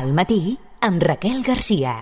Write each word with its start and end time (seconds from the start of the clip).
al 0.00 0.14
matí 0.16 0.56
amb 0.80 1.02
Raquel 1.02 1.42
Garcia. 1.44 1.98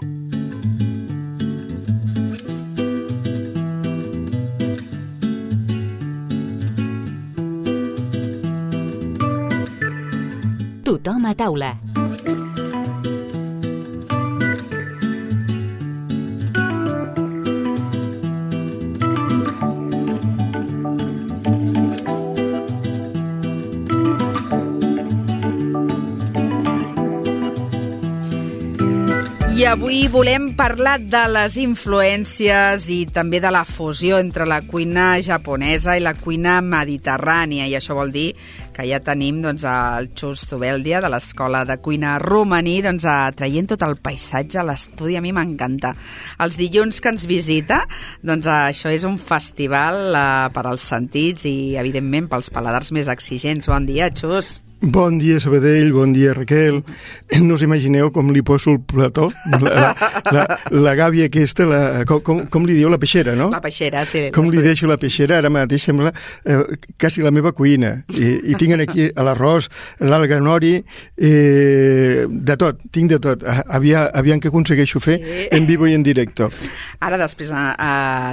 Tothom 10.86 11.26
a 11.26 11.34
taula. 11.34 11.74
I 29.58 29.64
avui 29.66 30.04
volem 30.06 30.52
parlar 30.54 31.00
de 31.02 31.24
les 31.32 31.56
influències 31.58 32.84
i 32.94 32.98
també 33.10 33.40
de 33.42 33.50
la 33.50 33.64
fusió 33.66 34.20
entre 34.22 34.44
la 34.46 34.60
cuina 34.62 35.16
japonesa 35.18 35.96
i 35.98 36.02
la 36.04 36.12
cuina 36.14 36.60
mediterrània. 36.62 37.66
I 37.66 37.74
això 37.74 37.96
vol 37.98 38.12
dir 38.14 38.28
que 38.76 38.86
ja 38.86 39.00
tenim 39.02 39.40
doncs, 39.42 39.64
el 39.66 40.12
Xus 40.14 40.44
Zubeldia 40.46 41.00
de 41.02 41.10
l'Escola 41.10 41.64
de 41.66 41.80
Cuina 41.82 42.20
Romaní 42.22 42.76
doncs, 42.86 43.08
traient 43.34 43.72
tot 43.74 43.82
el 43.82 43.98
paisatge 43.98 44.62
a 44.62 44.66
l'estudi. 44.68 45.18
A 45.18 45.24
mi 45.26 45.34
m'encanta. 45.34 45.90
Els 46.38 46.60
dilluns 46.62 47.02
que 47.02 47.10
ens 47.16 47.26
visita, 47.26 47.80
doncs 48.22 48.46
això 48.60 48.94
és 48.94 49.08
un 49.10 49.18
festival 49.18 50.14
eh, 50.14 50.22
per 50.54 50.68
als 50.68 50.86
sentits 50.86 51.50
i, 51.50 51.74
evidentment, 51.82 52.30
pels 52.30 52.54
paladars 52.54 52.94
més 52.94 53.10
exigents. 53.10 53.66
Bon 53.74 53.90
dia, 53.90 54.12
Xus. 54.14 54.60
Bon 54.80 55.18
dia, 55.18 55.40
Sabadell, 55.40 55.90
bon 55.92 56.12
dia, 56.12 56.32
Raquel. 56.34 56.84
No 57.42 57.56
us 57.56 57.64
imagineu 57.66 58.12
com 58.14 58.28
li 58.30 58.44
poso 58.46 58.70
el 58.70 58.78
plató, 58.86 59.26
la, 59.50 59.72
la, 59.74 59.88
la, 60.30 60.44
la 60.70 60.92
gàbia 60.94 61.26
aquesta, 61.26 61.64
la, 61.66 61.80
com, 62.06 62.20
com, 62.22 62.44
com 62.46 62.66
li 62.68 62.76
diu, 62.76 62.86
la 62.92 63.00
peixera, 63.02 63.34
no? 63.34 63.48
La 63.50 63.58
peixera, 63.60 64.04
sí. 64.06 64.28
Com 64.34 64.46
li 64.52 64.62
deixo 64.62 64.86
la 64.86 64.94
peixera, 65.02 65.40
ara 65.42 65.50
mateix 65.50 65.82
sembla 65.88 66.12
eh, 66.46 66.60
quasi 66.94 67.24
la 67.26 67.32
meva 67.34 67.50
cuina. 67.58 67.90
I, 68.14 68.52
i 68.52 68.58
tinc 68.60 68.78
aquí 68.78 69.08
l'arròs, 69.18 69.66
l'alga 69.98 70.38
nori, 70.38 70.76
eh, 71.18 72.22
de 72.30 72.58
tot, 72.62 72.78
tinc 72.94 73.10
de 73.16 73.18
tot. 73.24 73.42
Aviam, 73.66 74.06
aviam 74.14 74.38
que 74.38 74.52
aconsegueixo 74.52 75.02
fer 75.02 75.18
sí. 75.24 75.48
en 75.58 75.66
vivo 75.66 75.90
i 75.90 75.98
en 75.98 76.06
directo. 76.06 76.52
Ara 77.02 77.18
després 77.18 77.50
eh, 77.50 77.66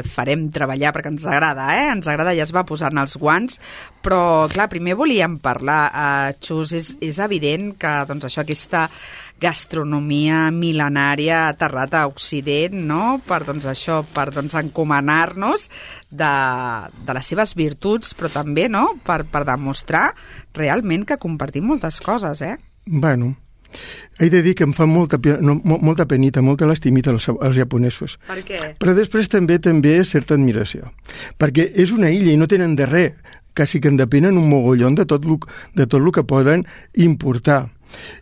et 0.04 0.14
farem 0.14 0.46
treballar 0.54 0.94
perquè 0.94 1.10
ens 1.10 1.26
agrada, 1.26 1.72
eh? 1.74 1.90
Ens 1.98 2.06
agrada, 2.06 2.38
ja 2.38 2.46
es 2.46 2.54
va 2.54 2.68
posant 2.70 3.02
els 3.02 3.18
guants, 3.18 3.58
però, 4.06 4.46
clar, 4.54 4.70
primer 4.70 4.94
volíem 5.02 5.42
parlar... 5.42 5.82
Eh, 5.90 6.35
Xus, 6.44 6.74
és, 6.78 6.90
és 7.04 7.20
evident 7.24 7.72
que 7.80 7.94
doncs, 8.10 8.28
això, 8.30 8.44
aquesta 8.44 8.86
gastronomia 9.42 10.46
mil·lenària 10.56 11.42
ha 11.44 11.54
aterrat 11.54 11.96
a 11.96 12.06
Occident, 12.08 12.76
no?, 12.88 13.20
per, 13.28 13.44
doncs, 13.48 13.68
això, 13.72 14.02
per 14.16 14.30
doncs, 14.36 14.56
encomanar-nos 14.60 15.70
de, 16.10 16.34
de 17.06 17.18
les 17.18 17.32
seves 17.34 17.56
virtuts, 17.60 18.16
però 18.18 18.32
també, 18.32 18.70
no?, 18.72 18.88
per, 19.06 19.24
per 19.32 19.46
demostrar 19.48 20.10
realment 20.56 21.08
que 21.08 21.20
compartim 21.22 21.68
moltes 21.68 22.00
coses, 22.04 22.44
eh? 22.46 22.56
Bueno, 22.86 23.34
he 24.20 24.30
de 24.30 24.42
dir 24.42 24.56
que 24.56 24.64
em 24.64 24.74
fa 24.74 24.86
molta, 24.88 25.20
no, 25.42 25.58
molta 25.64 26.06
penita, 26.08 26.42
molta 26.42 26.68
lastimita 26.70 27.12
als, 27.12 27.28
als 27.30 27.58
japonesos. 27.58 28.18
Per 28.28 28.40
què? 28.48 28.62
Però 28.80 28.96
després 28.96 29.30
també 29.32 29.60
també 29.60 29.98
certa 30.08 30.38
admiració. 30.38 30.92
Perquè 31.42 31.68
és 31.84 31.92
una 31.96 32.12
illa 32.14 32.32
i 32.32 32.40
no 32.40 32.48
tenen 32.52 32.78
de 32.80 32.88
res 32.88 33.34
quasi 33.56 33.80
que 33.80 33.88
en 33.88 33.98
depenen 33.98 34.38
un 34.38 34.50
mogollon 34.50 34.96
de 34.96 35.06
tot, 35.06 35.26
lo, 35.26 35.40
de 35.74 35.88
tot 35.88 36.02
el 36.02 36.12
que 36.12 36.24
poden 36.24 36.68
importar. 36.94 37.75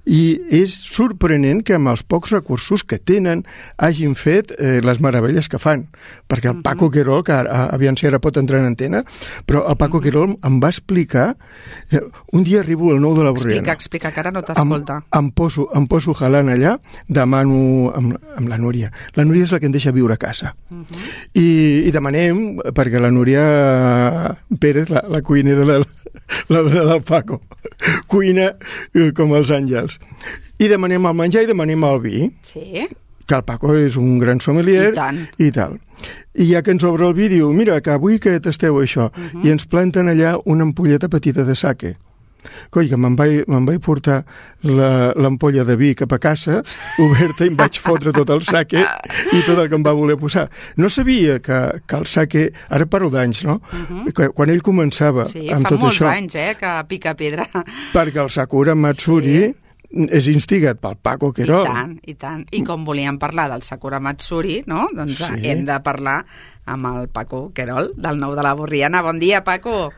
I 0.05 0.23
és 0.53 0.73
sorprenent 0.73 1.63
que 1.65 1.77
amb 1.77 1.91
els 1.93 2.03
pocs 2.03 2.33
recursos 2.35 2.83
que 2.83 2.99
tenen 2.99 3.43
hagin 3.77 4.15
fet 4.19 4.53
eh, 4.57 4.79
les 4.83 4.99
meravelles 5.03 5.49
que 5.49 5.59
fan. 5.61 5.87
Perquè 6.27 6.51
el 6.51 6.61
Paco 6.65 6.89
Querol, 6.91 7.23
que 7.23 7.33
ara, 7.35 7.67
aviam 7.73 7.97
si 7.99 8.07
ara 8.07 8.19
pot 8.23 8.37
entrar 8.41 8.61
en 8.61 8.71
antena, 8.71 9.03
però 9.47 9.65
el 9.69 9.77
Paco 9.79 10.01
Querol 10.03 10.37
em 10.43 10.59
va 10.63 10.73
explicar... 10.73 11.33
Un 12.33 12.43
dia 12.43 12.61
arribo 12.63 12.89
al 12.91 12.99
nou 13.01 13.13
de 13.13 13.23
la 13.23 13.31
Borriana. 13.31 13.73
Explica, 13.73 13.73
explica, 13.73 14.11
que 14.11 14.19
ara 14.23 14.31
no 14.33 14.41
t'escolta. 14.45 14.95
Em, 15.03 15.19
em, 15.19 15.27
poso, 15.37 15.67
em 15.77 15.85
poso 15.87 16.15
jalant 16.17 16.49
allà, 16.49 16.73
demano 17.07 17.91
amb, 17.93 18.15
amb 18.37 18.49
la 18.49 18.57
Núria. 18.57 18.89
La 19.17 19.25
Núria 19.27 19.45
és 19.45 19.53
la 19.53 19.59
que 19.61 19.69
em 19.69 19.75
deixa 19.75 19.93
viure 19.93 20.17
a 20.17 20.21
casa. 20.21 20.55
Uh 20.71 20.81
-huh. 20.81 21.03
I, 21.33 21.47
I 21.87 21.91
demanem, 21.91 22.57
perquè 22.73 22.99
la 22.99 23.11
Núria 23.11 23.43
Pérez, 24.59 24.89
la, 24.89 25.05
la 25.07 25.21
cuinera 25.21 25.65
del, 25.65 25.85
la 26.49 26.61
dona 26.61 26.83
del 26.91 27.01
Paco, 27.03 27.41
cuina 28.07 28.53
eh, 28.93 29.11
com 29.15 29.33
els 29.37 29.51
àngels. 29.53 29.99
I 30.59 30.69
demanem 30.71 31.05
el 31.09 31.17
menjar 31.17 31.43
i 31.43 31.49
demanem 31.49 31.83
el 31.87 31.99
vi. 32.03 32.27
Sí. 32.47 32.87
Que 33.27 33.39
el 33.39 33.43
Paco 33.47 33.73
és 33.75 33.95
un 33.99 34.17
gran 34.19 34.41
sommelier 34.43 34.91
I 34.91 34.95
tant. 34.97 35.19
i 35.39 35.51
tal. 35.55 35.77
I 36.35 36.49
ja 36.51 36.61
que 36.63 36.73
ens 36.75 36.83
obre 36.83 37.07
el 37.07 37.15
diu, 37.15 37.51
mira, 37.53 37.79
que 37.81 37.91
avui 37.91 38.19
que 38.19 38.39
tasteu 38.39 38.81
això, 38.81 39.09
uh 39.09 39.13
-huh. 39.13 39.45
i 39.45 39.51
ens 39.51 39.65
planten 39.65 40.07
allà 40.07 40.39
una 40.45 40.63
ampolleta 40.63 41.07
petita 41.09 41.43
de 41.43 41.55
sake. 41.55 41.95
Coi, 42.73 42.89
que 42.91 42.99
me'n 42.99 43.15
vaig, 43.19 43.43
me 43.47 43.61
vaig 43.67 43.81
portar 43.83 44.21
l'ampolla 44.63 45.65
de 45.67 45.77
vi 45.79 45.93
cap 45.99 46.13
a 46.15 46.19
casa, 46.23 46.61
oberta, 47.03 47.45
i 47.45 47.51
em 47.51 47.57
vaig 47.59 47.79
fotre 47.83 48.13
tot 48.15 48.29
el 48.33 48.43
sake 48.47 48.83
i 48.83 49.41
tot 49.47 49.57
el 49.57 49.69
que 49.69 49.79
em 49.79 49.85
va 49.85 49.95
voler 49.97 50.17
posar. 50.19 50.49
No 50.77 50.89
sabia 50.89 51.39
que, 51.43 51.63
que 51.87 51.99
el 51.99 52.07
sake... 52.09 52.45
Ara 52.73 52.87
parlo 52.89 53.09
d'anys, 53.13 53.43
no? 53.47 53.59
Uh 53.71 54.05
-huh. 54.05 54.31
quan 54.33 54.49
ell 54.49 54.61
començava 54.61 55.25
sí, 55.25 55.49
amb 55.51 55.67
tot 55.67 55.79
molts 55.79 56.01
això... 56.01 56.11
anys, 56.11 56.35
eh, 56.35 56.55
que 56.59 56.71
pica 56.87 57.15
pedra. 57.15 57.47
Perquè 57.93 58.23
el 58.23 58.29
Sakura 58.29 58.75
Matsuri... 58.75 59.39
Sí 59.41 59.53
és 59.93 60.27
instigat 60.31 60.79
pel 60.81 60.97
Paco 60.97 61.31
Querol. 61.35 61.67
I 61.67 61.69
tant, 61.69 61.93
i 62.09 62.15
tant. 62.17 62.45
I 62.51 62.63
com 62.65 62.85
volíem 62.85 63.19
parlar 63.21 63.49
del 63.51 63.61
Sakura 63.61 63.99
Matsuri, 64.01 64.63
no? 64.65 64.87
doncs 64.95 65.21
sí. 65.21 65.41
hem 65.45 65.65
de 65.67 65.77
parlar 65.85 66.23
amb 66.65 66.89
el 66.89 67.09
Paco 67.13 67.51
Querol, 67.53 67.91
del 67.95 68.17
nou 68.17 68.33
de 68.35 68.45
la 68.45 68.55
Borriana. 68.57 69.03
Bon 69.05 69.19
dia, 69.21 69.43
Paco. 69.43 69.91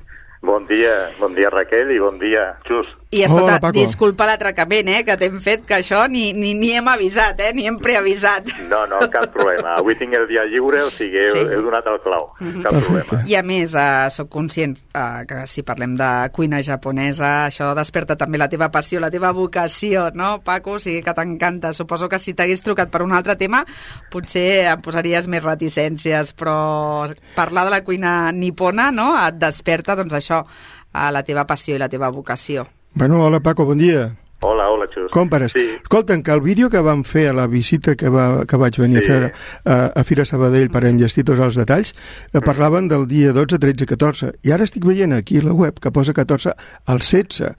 Bon 0.45 0.61
dia, 0.69 1.09
bon 1.17 1.33
dia 1.33 1.49
Raquel 1.49 1.89
i 1.89 1.97
bon 1.97 2.19
dia 2.21 2.51
Xus. 2.67 2.91
I 3.11 3.21
escolta, 3.23 3.59
Hola, 3.61 3.71
disculpa 3.71 4.25
l'atracament 4.27 4.89
eh, 4.89 5.03
que 5.05 5.13
t'hem 5.19 5.37
fet, 5.43 5.61
que 5.69 5.77
això 5.77 6.01
ni, 6.11 6.31
ni, 6.33 6.55
ni 6.57 6.71
hem 6.75 6.87
avisat, 6.89 7.39
eh, 7.45 7.51
ni 7.55 7.67
hem 7.69 7.77
preavisat. 7.79 8.49
No, 8.71 8.81
no, 8.89 8.99
cap 9.13 9.29
problema. 9.33 9.75
Avui 9.79 9.95
tinc 9.99 10.15
el 10.17 10.25
dia 10.27 10.43
lliure, 10.49 10.81
o 10.83 10.89
sigui, 10.91 11.21
sí. 11.29 11.43
he, 11.43 11.53
he 11.53 11.61
donat 11.63 11.85
el 11.91 11.99
clau. 12.03 12.31
Mm 12.39 12.49
-hmm. 12.49 12.63
Cap 12.65 12.73
problema. 12.81 13.21
I 13.29 13.35
a 13.39 13.43
més, 13.43 13.75
eh, 13.75 14.09
sóc 14.09 14.29
conscient 14.29 14.77
eh, 14.93 15.25
que 15.29 15.45
si 15.47 15.63
parlem 15.63 15.95
de 15.95 16.29
cuina 16.31 16.61
japonesa, 16.63 17.47
això 17.47 17.73
desperta 17.75 18.15
també 18.15 18.37
la 18.37 18.49
teva 18.49 18.71
passió, 18.71 18.99
la 18.99 19.11
teva 19.11 19.31
vocació, 19.31 20.09
no, 20.13 20.39
Paco? 20.41 20.71
O 20.71 20.79
sigui, 20.79 21.01
que 21.03 21.13
t'encanta. 21.13 21.73
Suposo 21.73 22.09
que 22.09 22.19
si 22.19 22.33
t'hagués 22.33 22.61
trucat 22.61 22.89
per 22.89 23.01
un 23.01 23.13
altre 23.13 23.35
tema, 23.35 23.65
potser 24.11 24.67
em 24.73 24.81
posaries 24.81 25.27
més 25.27 25.43
reticències, 25.43 26.33
però 26.33 27.07
parlar 27.35 27.65
de 27.65 27.71
la 27.71 27.83
cuina 27.83 28.31
nipona, 28.31 28.91
no?, 28.91 29.15
et 29.27 29.35
desperta, 29.35 29.95
doncs 29.95 30.13
això, 30.13 30.45
a 30.91 31.11
la 31.11 31.23
teva 31.23 31.45
passió 31.45 31.75
i 31.75 31.79
la 31.79 31.89
teva 31.89 32.09
vocació. 32.09 32.65
Bueno, 32.95 33.21
hola 33.25 33.41
Paco, 33.41 33.65
bon 33.65 33.77
dia. 33.77 34.15
Hola, 34.39 34.69
hola, 34.69 34.85
Xus. 34.87 35.09
Com 35.11 35.27
pares? 35.27 35.51
Sí. 35.51 35.63
Escolta'm, 35.81 36.21
que 36.23 36.31
el 36.31 36.39
vídeo 36.39 36.69
que 36.71 36.79
vam 36.79 37.03
fer 37.03 37.25
a 37.27 37.33
la 37.35 37.45
visita 37.51 37.95
que, 37.99 38.07
va, 38.07 38.45
que 38.47 38.55
vaig 38.61 38.77
venir 38.79 39.01
sí. 39.03 39.09
a 39.09 39.09
fer 39.09 39.31
a, 39.65 39.75
a 39.99 40.03
Fira 40.07 40.23
Sabadell 40.23 40.69
per 40.71 40.85
enllestir 40.87 41.25
tots 41.27 41.41
els 41.43 41.57
detalls, 41.59 41.91
mm. 42.31 42.43
parlaven 42.47 42.87
del 42.87 43.03
dia 43.11 43.33
12, 43.35 43.59
13, 43.59 43.87
14. 43.89 44.31
I 44.47 44.53
ara 44.55 44.63
estic 44.63 44.87
veient 44.87 45.15
aquí 45.17 45.41
la 45.43 45.51
web 45.51 45.81
que 45.83 45.91
posa 45.91 46.15
14 46.15 46.55
al 46.87 47.03
16. 47.03 47.51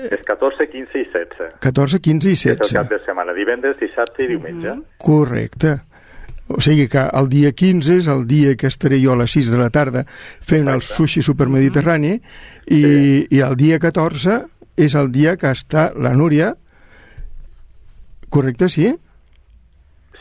És 0.00 0.26
14, 0.26 0.66
15 0.72 0.98
i 0.98 1.06
16. 1.12 1.54
14, 1.62 2.02
15 2.02 2.32
i 2.32 2.40
16. 2.40 2.66
És 2.66 2.74
el 2.74 2.80
cap 2.80 2.90
de 2.90 2.98
setmana, 3.04 3.36
divendres, 3.36 3.78
dissabte 3.78 4.24
i 4.24 4.32
diumenge. 4.32 4.74
Mm 4.74 4.80
-hmm. 4.80 5.06
Correcte. 5.06 5.76
O 6.50 6.60
sigui 6.64 6.88
que 6.90 7.02
el 7.14 7.28
dia 7.30 7.52
15 7.54 7.98
és 8.00 8.08
el 8.10 8.24
dia 8.26 8.56
que 8.58 8.66
estaré 8.70 8.98
jo 9.02 9.14
a 9.14 9.20
les 9.20 9.34
6 9.36 9.52
de 9.54 9.58
la 9.60 9.70
tarda 9.70 10.02
fent 10.06 10.66
Exacte. 10.66 10.74
el 10.74 10.82
sushi 10.82 11.22
supermediterrani 11.22 12.14
i, 12.16 12.80
sí. 12.80 13.26
i 13.30 13.42
el 13.46 13.54
dia 13.60 13.78
14 13.82 14.40
és 14.80 14.96
el 14.98 15.12
dia 15.14 15.36
que 15.38 15.52
està 15.54 15.90
la 15.94 16.14
Núria 16.16 16.54
correcte, 18.30 18.68
sí? 18.70 18.90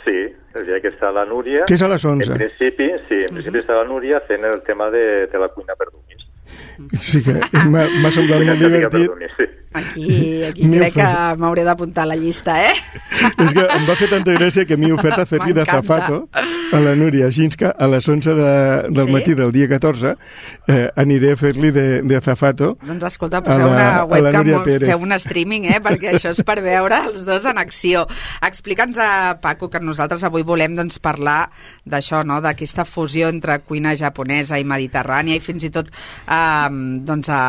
Sí, 0.03 0.17
el 0.57 0.65
dia 0.67 0.79
que 0.83 0.93
està 0.93 1.11
la 1.15 1.25
Núria 1.29 1.65
que 1.69 1.77
és 1.77 1.85
a 1.85 1.89
les 1.89 2.05
11 2.05 2.29
en 2.29 2.37
principi, 2.43 2.91
sí, 3.07 3.23
en 3.25 3.33
principi 3.33 3.57
uh 3.57 3.61
-huh. 3.61 3.65
està 3.65 3.81
la 3.81 3.87
Núria 3.89 4.21
fent 4.27 4.45
el 4.45 4.61
tema 4.61 4.89
de, 4.89 5.27
de 5.27 5.37
la 5.39 5.49
cuina 5.49 5.75
per 5.75 5.89
dumis 5.91 6.18
sí 6.99 7.23
que 7.25 7.39
m'ha 7.69 8.11
semblat 8.11 8.45
molt 8.45 8.67
divertit 8.67 9.31
sí. 9.37 9.49
Aquí, 9.71 10.43
aquí 10.43 10.65
crec 10.65 10.95
que 10.97 11.07
m'hauré 11.37 11.61
d'apuntar 11.61 12.07
a 12.07 12.09
la 12.09 12.15
llista, 12.17 12.55
eh? 12.57 12.73
És 13.37 13.51
que 13.53 13.65
em 13.69 13.83
va 13.85 13.95
fer 13.99 14.07
tanta 14.09 14.33
gràcia 14.33 14.63
que 14.65 14.73
m'he 14.81 14.89
ofert 14.95 15.21
a 15.21 15.25
fer-li 15.29 15.53
de 15.57 15.65
zafato 15.67 16.23
a 16.73 16.79
la 16.81 16.95
Núria, 16.97 17.29
que 17.29 17.69
a 17.69 17.87
les 17.87 18.07
11 18.09 18.33
de, 18.33 18.53
del 18.89 19.05
sí? 19.05 19.13
matí 19.13 19.35
del 19.37 19.51
dia 19.53 19.67
14 19.69 20.15
eh, 20.67 20.89
aniré 20.95 21.33
a 21.33 21.37
fer-li 21.37 21.69
de, 21.71 22.01
de 22.01 22.21
zafato 22.21 22.71
Doncs 22.81 23.05
escolta, 23.11 23.43
poseu 23.45 23.67
una 23.69 24.05
webcam, 24.09 24.49
feu 24.65 25.05
un 25.05 25.13
streaming, 25.21 25.69
eh? 25.69 25.77
Perquè 25.85 26.09
això 26.15 26.33
és 26.33 26.41
per 26.41 26.57
veure 26.65 27.03
els 27.05 27.21
dos 27.27 27.45
en 27.45 27.61
acció. 27.61 28.07
Explica'ns 28.45 28.97
a 28.97 29.11
Paco 29.41 29.69
que 29.69 29.83
nosaltres 29.83 30.25
avui 30.25 30.41
volem 30.41 30.73
doncs, 30.79 30.97
parlar 30.97 31.51
d'això, 31.85 32.23
no? 32.25 32.41
d'aquesta 32.41 32.87
fusió 32.89 33.29
entre 33.29 33.59
cuina 33.61 33.93
japonesa 33.93 34.57
i 34.57 34.65
mediterrània 34.65 35.37
i 35.37 35.45
fins 35.45 35.69
i 35.69 35.73
tot 35.77 35.93
eh, 35.93 36.68
doncs, 36.69 37.29
a, 37.29 37.41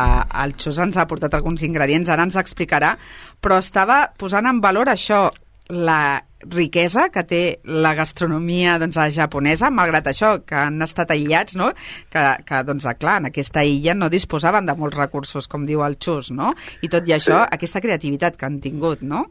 el 0.43 0.55
Xus 0.57 0.79
ens 0.83 0.97
ha 0.97 1.07
portat 1.07 1.33
alguns 1.37 1.63
ingredients, 1.67 2.09
ara 2.09 2.25
ens 2.27 2.39
explicarà, 2.39 2.95
però 3.41 3.61
estava 3.61 4.03
posant 4.17 4.49
en 4.49 4.61
valor 4.63 4.91
això, 4.91 5.29
la 5.71 6.21
riquesa 6.41 7.07
que 7.13 7.23
té 7.27 7.41
la 7.63 7.93
gastronomia 7.95 8.77
doncs, 8.81 8.97
japonesa, 9.15 9.69
malgrat 9.71 10.09
això, 10.11 10.33
que 10.45 10.57
han 10.57 10.81
estat 10.81 11.13
aïllats, 11.13 11.55
no? 11.55 11.71
que, 12.11 12.23
que 12.47 12.63
doncs, 12.67 12.87
clar, 12.99 13.19
en 13.21 13.29
aquesta 13.29 13.63
illa 13.63 13.95
no 13.95 14.09
disposaven 14.09 14.65
de 14.65 14.75
molts 14.77 14.97
recursos, 14.97 15.47
com 15.47 15.65
diu 15.65 15.85
el 15.85 15.97
Xus, 16.01 16.31
no? 16.35 16.53
i 16.81 16.89
tot 16.89 17.07
i 17.07 17.15
això, 17.17 17.43
sí. 17.43 17.53
aquesta 17.59 17.81
creativitat 17.83 18.37
que 18.37 18.49
han 18.49 18.59
tingut, 18.63 19.05
no? 19.05 19.25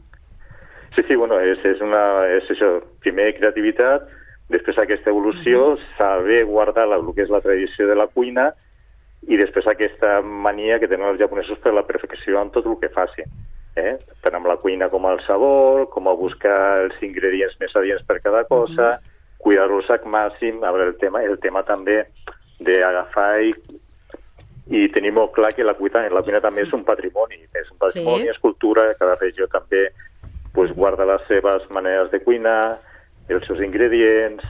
Sí, 0.95 1.03
sí, 1.07 1.15
bueno, 1.15 1.37
és, 1.39 1.59
és, 1.67 1.79
una, 1.83 2.01
és 2.35 2.49
això, 2.51 2.73
primer 3.03 3.31
creativitat, 3.37 4.09
després 4.51 4.79
aquesta 4.79 5.11
evolució, 5.11 5.73
uh 5.73 5.77
-huh. 5.77 5.97
saber 5.97 6.43
guardar 6.45 6.87
la, 6.87 6.97
el 6.99 7.13
que 7.15 7.23
és 7.23 7.29
la 7.29 7.41
tradició 7.41 7.87
de 7.87 7.95
la 7.95 8.07
cuina 8.07 8.51
i 9.27 9.37
després 9.37 9.67
aquesta 9.67 10.21
mania 10.21 10.79
que 10.79 10.87
tenen 10.87 11.13
els 11.13 11.19
japonesos 11.19 11.59
per 11.59 11.73
la 11.73 11.85
perfecció 11.85 12.41
en 12.41 12.49
tot 12.49 12.65
el 12.65 12.79
que 12.81 12.89
facin 12.89 13.29
eh? 13.75 13.97
tant 14.21 14.35
amb 14.35 14.49
la 14.49 14.57
cuina 14.57 14.89
com 14.89 15.05
el 15.09 15.21
sabor, 15.25 15.87
com 15.93 16.07
a 16.07 16.15
buscar 16.17 16.57
els 16.85 16.97
ingredients 17.05 17.55
més 17.59 17.75
adients 17.75 18.03
per 18.07 18.19
cada 18.21 18.43
cosa, 18.43 18.87
mm 18.87 18.95
-hmm. 18.95 19.37
cuidar-los 19.37 19.89
al 19.89 20.05
màxim, 20.05 20.63
a 20.63 20.71
veure, 20.71 20.87
el 20.87 20.97
tema, 20.97 21.23
el 21.23 21.39
tema 21.39 21.63
també 21.63 22.05
d'agafar 22.59 23.41
i, 23.41 23.53
i 24.67 24.89
tenir 24.89 25.11
molt 25.11 25.31
clar 25.31 25.53
que 25.53 25.63
la 25.63 25.73
cuina, 25.73 26.09
la 26.09 26.21
cuina 26.21 26.39
també 26.39 26.61
és 26.61 26.73
un 26.73 26.83
patrimoni, 26.83 27.39
és 27.53 27.71
un 27.71 27.77
patrimoni, 27.77 28.23
sí. 28.23 28.29
és 28.29 28.39
cultura, 28.39 28.93
cada 28.99 29.15
regió 29.15 29.47
també 29.47 29.89
pues, 30.53 30.71
guarda 30.75 31.05
les 31.05 31.21
seves 31.27 31.69
maneres 31.69 32.11
de 32.11 32.19
cuinar, 32.19 32.79
els 33.29 33.47
seus 33.47 33.59
ingredients, 33.61 34.43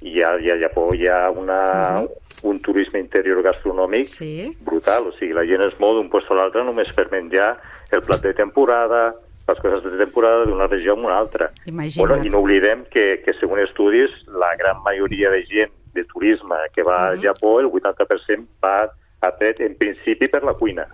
i 0.00 0.22
a, 0.22 0.38
i 0.38 0.50
a 0.50 0.56
Japó 0.56 0.94
hi 0.94 1.06
ha 1.06 1.30
una, 1.30 1.60
uh 2.00 2.08
-huh. 2.08 2.08
Un 2.42 2.60
turisme 2.60 3.00
interior 3.00 3.42
gastronòmic 3.42 4.06
sí. 4.06 4.56
brutal, 4.64 5.08
o 5.10 5.12
sigui, 5.18 5.32
la 5.36 5.44
gent 5.48 5.64
es 5.66 5.76
mou 5.80 5.96
d'un 5.96 6.08
lloc 6.08 6.30
a 6.30 6.38
l'altre 6.38 6.64
només 6.64 6.92
per 6.96 7.08
menjar 7.12 7.56
el 7.92 8.02
plat 8.06 8.22
de 8.22 8.32
temporada, 8.34 9.14
les 9.50 9.60
coses 9.60 9.84
de 9.84 9.98
temporada 9.98 10.44
d'una 10.46 10.68
regió 10.70 10.92
a 10.92 10.94
una 10.94 11.18
altra. 11.18 11.50
Bueno, 11.66 12.22
I 12.22 12.30
no 12.30 12.38
oblidem 12.38 12.84
que, 12.90 13.20
que, 13.24 13.34
segons 13.40 13.64
estudis, 13.66 14.14
la 14.30 14.54
gran 14.56 14.82
majoria 14.84 15.30
de 15.30 15.44
gent 15.46 15.72
de 15.94 16.04
turisme 16.04 16.56
que 16.74 16.82
va 16.82 16.96
uh 16.96 17.00
-huh. 17.00 17.10
al 17.10 17.20
Japó, 17.20 17.60
el 17.60 17.66
80% 17.66 18.46
va 18.62 18.90
atret 19.20 19.60
en 19.60 19.74
principi 19.76 20.28
per 20.28 20.42
la 20.44 20.54
cuina. 20.54 20.86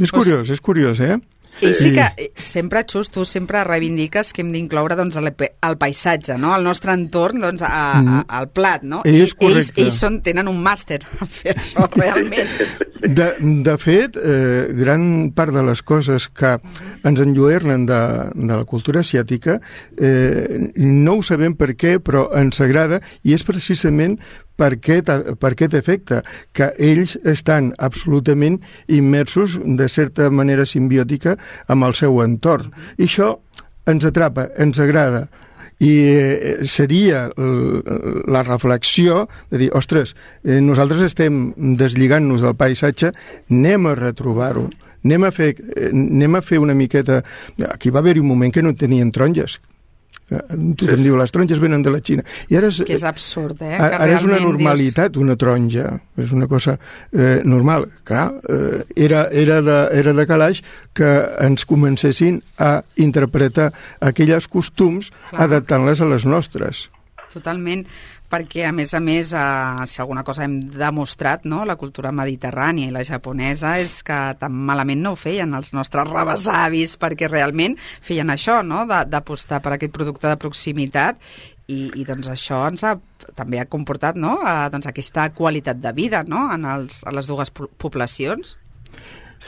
És 0.00 0.10
curiós, 0.10 0.50
és 0.50 0.60
curiós, 0.60 1.00
eh? 1.00 1.18
I 1.60 1.72
sí 1.76 1.92
que 1.94 2.06
eh, 2.16 2.30
sempre, 2.36 2.84
Xus, 2.88 3.10
tu 3.12 3.24
sempre 3.28 3.62
reivindiques 3.64 4.32
que 4.32 4.44
hem 4.44 4.52
d'incloure 4.54 4.96
doncs, 4.98 5.18
el, 5.20 5.30
el 5.32 5.78
paisatge, 5.80 6.36
no? 6.40 6.54
el 6.56 6.64
nostre 6.64 6.94
entorn 6.96 7.42
doncs, 7.44 7.64
a, 7.66 7.70
a, 7.70 8.02
mm. 8.02 8.24
al 8.40 8.50
plat. 8.54 8.86
No? 8.86 9.02
I, 9.04 9.22
és 9.26 9.34
ells, 9.38 9.72
ells 9.76 10.00
són, 10.00 10.20
tenen 10.24 10.50
un 10.50 10.60
màster 10.64 11.02
a 11.22 11.28
fer 11.28 11.56
això, 11.56 11.88
realment. 11.96 12.50
De, 13.00 13.30
de 13.64 13.76
fet, 13.80 14.16
eh, 14.20 14.68
gran 14.76 15.30
part 15.36 15.54
de 15.56 15.64
les 15.64 15.80
coses 15.86 16.28
que 16.28 16.56
ens 17.06 17.22
enlluernen 17.22 17.86
de, 17.88 18.00
de 18.34 18.52
la 18.52 18.66
cultura 18.68 19.00
asiàtica 19.04 19.58
eh, 19.96 20.70
no 20.76 21.16
ho 21.18 21.24
sabem 21.24 21.56
per 21.56 21.72
què, 21.80 21.96
però 22.04 22.28
ens 22.36 22.60
agrada 22.60 23.00
i 23.24 23.34
és 23.36 23.44
precisament 23.46 24.18
per 24.60 24.74
aquest, 24.76 25.10
per 25.40 25.54
aquest 25.54 25.76
efecte, 25.78 26.22
que 26.52 26.70
ells 26.76 27.16
estan 27.24 27.72
absolutament 27.80 28.60
immersos 28.92 29.56
de 29.64 29.88
certa 29.88 30.28
manera 30.30 30.68
simbiòtica 30.68 31.38
amb 31.72 31.88
el 31.88 31.96
seu 31.96 32.20
entorn. 32.24 32.74
I 33.00 33.08
això 33.08 33.36
ens 33.90 34.04
atrapa, 34.04 34.50
ens 34.60 34.78
agrada, 34.82 35.28
i 35.80 35.92
eh, 36.12 36.58
seria 36.68 37.30
la 38.28 38.42
reflexió 38.44 39.24
de 39.50 39.62
dir, 39.64 39.70
ostres, 39.76 40.12
eh, 40.44 40.60
nosaltres 40.60 41.00
estem 41.08 41.40
deslligant-nos 41.80 42.44
del 42.44 42.56
paisatge, 42.60 43.14
anem 43.48 43.88
a 43.88 43.96
retrobar-ho, 43.96 44.66
anem 45.06 45.24
a 45.24 45.32
fer, 45.32 45.54
eh, 45.56 45.88
anem 45.88 46.36
a 46.36 46.44
fer 46.44 46.60
una 46.60 46.76
miqueta... 46.76 47.22
Aquí 47.70 47.88
va 47.88 48.04
haver-hi 48.04 48.20
un 48.20 48.28
moment 48.28 48.52
que 48.52 48.62
no 48.62 48.76
tenien 48.76 49.12
taronges, 49.12 49.56
tothom 50.30 51.00
sí. 51.00 51.06
diu 51.06 51.16
les 51.18 51.32
taronges 51.34 51.60
venen 51.62 51.82
de 51.82 51.92
la 51.92 52.00
Xina 52.04 52.24
i 52.50 52.58
ara 52.58 52.70
és, 52.70 52.80
que 52.86 52.94
és 52.94 53.04
absurd 53.06 53.64
eh? 53.66 53.72
ara, 53.74 53.98
ara 54.04 54.18
és 54.18 54.26
una 54.26 54.38
normalitat 54.42 55.14
dius... 55.14 55.24
una 55.24 55.36
taronja 55.40 55.88
és 56.20 56.34
una 56.36 56.46
cosa 56.50 56.76
eh, 56.76 57.40
normal 57.44 57.88
clar, 58.06 58.28
eh, 58.46 58.84
era, 59.08 59.26
era, 59.30 59.60
de, 59.66 59.78
era 59.98 60.14
de 60.14 60.26
calaix 60.30 60.62
que 60.94 61.10
ens 61.42 61.66
comencessin 61.66 62.40
a 62.58 62.76
interpretar 63.02 63.70
aquelles 64.12 64.46
costums 64.50 65.10
adaptant-les 65.32 66.00
a 66.00 66.10
les 66.14 66.28
nostres 66.28 66.88
Totalment 67.30 67.84
perquè, 68.30 68.64
a 68.68 68.72
més 68.72 68.94
a 68.94 69.00
més, 69.02 69.32
eh, 69.34 69.86
si 69.90 70.00
alguna 70.02 70.24
cosa 70.24 70.44
hem 70.46 70.60
demostrat, 70.60 71.44
no?, 71.44 71.64
la 71.66 71.76
cultura 71.76 72.12
mediterrània 72.14 72.88
i 72.88 72.94
la 72.94 73.04
japonesa 73.06 73.76
és 73.82 74.00
que 74.06 74.18
tan 74.40 74.54
malament 74.54 75.02
no 75.02 75.14
ho 75.14 75.18
feien 75.18 75.54
els 75.58 75.72
nostres 75.76 76.08
rebesavis, 76.10 76.96
perquè 77.00 77.30
realment 77.30 77.76
feien 78.00 78.30
això, 78.30 78.60
no?, 78.66 78.84
d'apostar 78.86 79.60
per 79.64 79.74
aquest 79.76 79.94
producte 79.96 80.30
de 80.30 80.38
proximitat 80.40 81.18
i, 81.70 81.80
i 82.00 82.04
doncs 82.06 82.30
això 82.32 82.64
ens 82.70 82.84
ha, 82.86 82.94
també 83.38 83.60
ha 83.60 83.68
comportat 83.70 84.18
no? 84.18 84.36
a, 84.42 84.68
doncs, 84.72 84.88
aquesta 84.90 85.28
qualitat 85.36 85.80
de 85.82 85.92
vida 85.96 86.24
no? 86.26 86.46
en, 86.54 86.66
els, 86.66 87.02
en 87.06 87.16
les 87.16 87.30
dues 87.30 87.52
poblacions. 87.54 88.56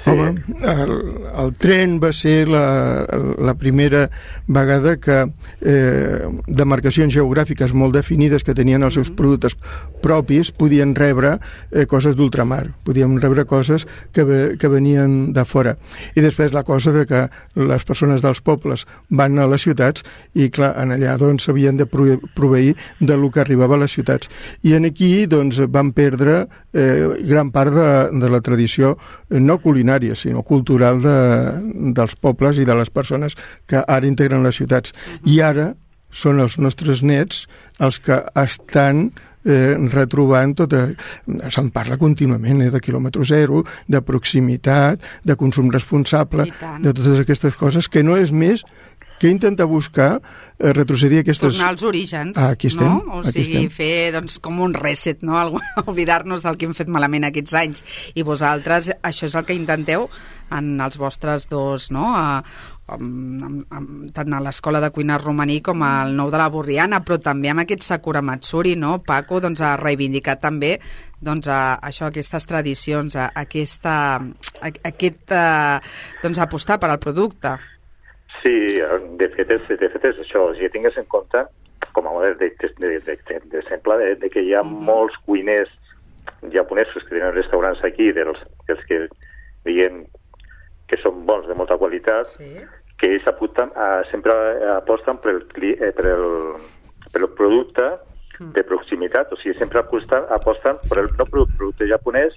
Sí. 0.04 0.10
Home, 0.10 0.42
el, 0.66 0.92
el 1.38 1.52
tren 1.62 2.00
va 2.02 2.10
ser 2.10 2.48
la, 2.50 3.06
la 3.38 3.54
primera 3.54 4.08
vegada 4.50 4.96
que 4.98 5.18
eh, 5.60 6.26
demarcacions 6.48 7.14
geogràfiques 7.14 7.70
molt 7.70 7.94
definides 7.94 8.42
que 8.42 8.56
tenien 8.58 8.82
els 8.82 8.96
seus 8.98 9.12
mm-hmm. 9.12 9.20
productes 9.20 9.54
propis 10.02 10.50
podien 10.50 10.96
rebre 10.98 11.36
eh, 11.70 11.86
coses 11.86 12.16
d'ultramar, 12.18 12.72
podien 12.82 13.14
rebre 13.22 13.44
coses 13.46 13.86
que, 14.10 14.24
ve, 14.26 14.40
que 14.58 14.72
venien 14.72 15.30
de 15.36 15.44
fora. 15.46 15.76
I 16.18 16.26
després 16.26 16.50
la 16.50 16.64
cosa 16.66 16.90
de 16.90 17.06
que 17.06 17.22
les 17.54 17.86
persones 17.86 18.26
dels 18.26 18.42
pobles 18.42 18.88
van 19.08 19.38
a 19.38 19.46
les 19.46 19.62
ciutats 19.62 20.02
i, 20.34 20.48
clar, 20.50 20.72
en 20.82 20.96
allà 20.96 21.14
doncs 21.20 21.46
s'havien 21.46 21.78
de 21.78 21.86
proveir 21.86 22.74
de 22.98 23.20
lo 23.20 23.30
que 23.30 23.44
arribava 23.44 23.78
a 23.78 23.84
les 23.84 23.94
ciutats. 23.94 24.26
I 24.66 24.74
en 24.74 24.90
aquí 24.90 25.28
doncs 25.30 25.62
van 25.70 25.94
perdre 25.94 26.48
eh, 26.74 27.22
gran 27.22 27.54
part 27.54 27.70
de, 27.70 27.88
de 28.18 28.34
la 28.34 28.42
tradició 28.42 28.96
no 29.30 29.60
culinària 29.62 29.91
originària, 29.92 30.16
sinó 30.16 30.42
cultural 30.42 31.00
de, 31.02 31.92
dels 31.94 32.16
pobles 32.16 32.58
i 32.58 32.64
de 32.64 32.74
les 32.74 32.90
persones 32.90 33.36
que 33.66 33.82
ara 33.86 34.06
integren 34.06 34.42
les 34.42 34.56
ciutats. 34.56 34.92
I 35.24 35.40
ara 35.40 35.74
són 36.10 36.40
els 36.40 36.58
nostres 36.58 37.02
nets 37.02 37.46
els 37.80 37.98
que 37.98 38.22
estan 38.34 39.12
eh, 39.44 39.76
retrobant 39.92 40.54
tota... 40.54 40.92
Se'n 41.48 41.70
parla 41.72 41.98
contínuament 41.98 42.62
eh, 42.62 42.70
de 42.70 42.80
quilòmetre 42.80 43.24
zero, 43.24 43.64
de 43.88 44.02
proximitat, 44.02 45.00
de 45.24 45.36
consum 45.36 45.70
responsable, 45.70 46.46
de 46.80 46.92
totes 46.92 47.20
aquestes 47.20 47.56
coses, 47.56 47.88
que 47.88 48.02
no 48.02 48.16
és 48.16 48.32
més 48.32 48.64
que 49.22 49.30
intenta 49.30 49.64
buscar 49.70 50.20
eh, 50.58 50.72
retrocedir 50.72 51.20
aquestes... 51.22 51.54
Tornar 51.54 51.68
als 51.70 51.84
orígens, 51.86 52.34
ah, 52.34 52.50
aquí 52.56 52.66
estem, 52.66 52.88
no? 52.90 53.04
O 53.06 53.20
aquí 53.20 53.38
sigui, 53.38 53.60
estem. 53.62 53.70
fer 53.70 54.10
doncs, 54.16 54.40
com 54.42 54.58
un 54.64 54.74
reset, 54.74 55.22
no? 55.22 55.38
Oblidar-nos 55.86 56.42
del 56.42 56.58
que 56.58 56.66
hem 56.66 56.74
fet 56.74 56.90
malament 56.90 57.28
aquests 57.30 57.54
anys. 57.60 57.84
I 58.18 58.26
vosaltres, 58.26 58.90
això 58.98 59.30
és 59.30 59.38
el 59.38 59.46
que 59.46 59.54
intenteu 59.54 60.08
en 60.52 60.74
els 60.82 60.98
vostres 60.98 61.46
dos, 61.46 61.92
no? 61.94 62.08
A, 62.18 62.42
amb, 62.90 63.46
amb, 63.46 63.62
amb, 63.70 64.10
tant 64.16 64.34
a 64.34 64.42
l'escola 64.42 64.82
de 64.82 64.90
cuina 64.90 65.20
romaní 65.22 65.60
com 65.62 65.86
al 65.86 66.16
nou 66.18 66.34
de 66.34 66.42
la 66.42 66.50
Borriana, 66.50 67.04
però 67.06 67.20
també 67.22 67.52
amb 67.52 67.62
aquest 67.62 67.86
Sakura 67.86 68.24
Matsuri, 68.26 68.74
no? 68.74 68.96
Paco 69.06 69.38
doncs, 69.38 69.62
ha 69.62 69.76
reivindicat 69.78 70.42
també 70.42 70.74
doncs, 71.22 71.46
a, 71.46 71.78
això, 71.78 72.10
aquestes 72.10 72.50
tradicions, 72.50 73.14
a, 73.14 73.30
aquesta, 73.46 73.94
a, 74.18 74.72
aquest, 74.90 75.30
a, 75.30 75.78
doncs, 76.24 76.42
apostar 76.42 76.82
per 76.82 76.90
al 76.90 76.98
producte. 76.98 77.54
Sí, 78.42 78.54
de 79.20 79.28
fet 79.36 79.52
és, 79.54 79.68
de 79.78 79.88
fet 79.92 80.08
és 80.10 80.18
això. 80.24 80.48
Si 80.58 80.70
tingués 80.74 80.96
en 80.98 81.06
compte, 81.10 81.44
com 81.94 82.08
a 82.08 82.14
model 82.14 82.34
d'exemple, 82.40 82.90
de, 82.90 83.00
de, 83.06 83.78
de, 83.82 84.14
de, 84.24 84.30
que 84.32 84.42
hi 84.42 84.54
ha 84.54 84.62
mm 84.64 84.88
molts 84.88 85.16
cuiners 85.26 85.70
japonesos 86.52 87.04
que 87.04 87.14
tenen 87.14 87.34
restaurants 87.34 87.82
aquí, 87.84 88.10
dels, 88.12 88.40
dels 88.68 88.84
que 88.88 89.06
diguem 89.66 90.04
que 90.90 90.98
són 91.00 91.24
bons, 91.26 91.46
de 91.48 91.56
molta 91.56 91.78
qualitat, 91.80 92.28
sí. 92.34 92.64
que 93.00 93.10
ells 93.14 93.26
apunten, 93.30 93.70
a, 93.78 94.02
sempre 94.10 94.34
aposten 94.76 95.20
per 95.22 95.36
el, 95.36 95.42
per 95.96 96.06
el, 96.10 96.26
per 97.12 97.22
el 97.22 97.28
producte 97.38 97.86
mm. 98.40 98.52
de 98.56 98.64
proximitat, 98.68 99.32
o 99.32 99.38
sigui, 99.40 99.56
sempre 99.58 99.80
aposten, 99.80 100.26
aposten 100.34 100.80
per 100.88 101.04
el 101.04 101.12
no 101.18 101.28
producte 101.30 101.88
japonès, 101.88 102.36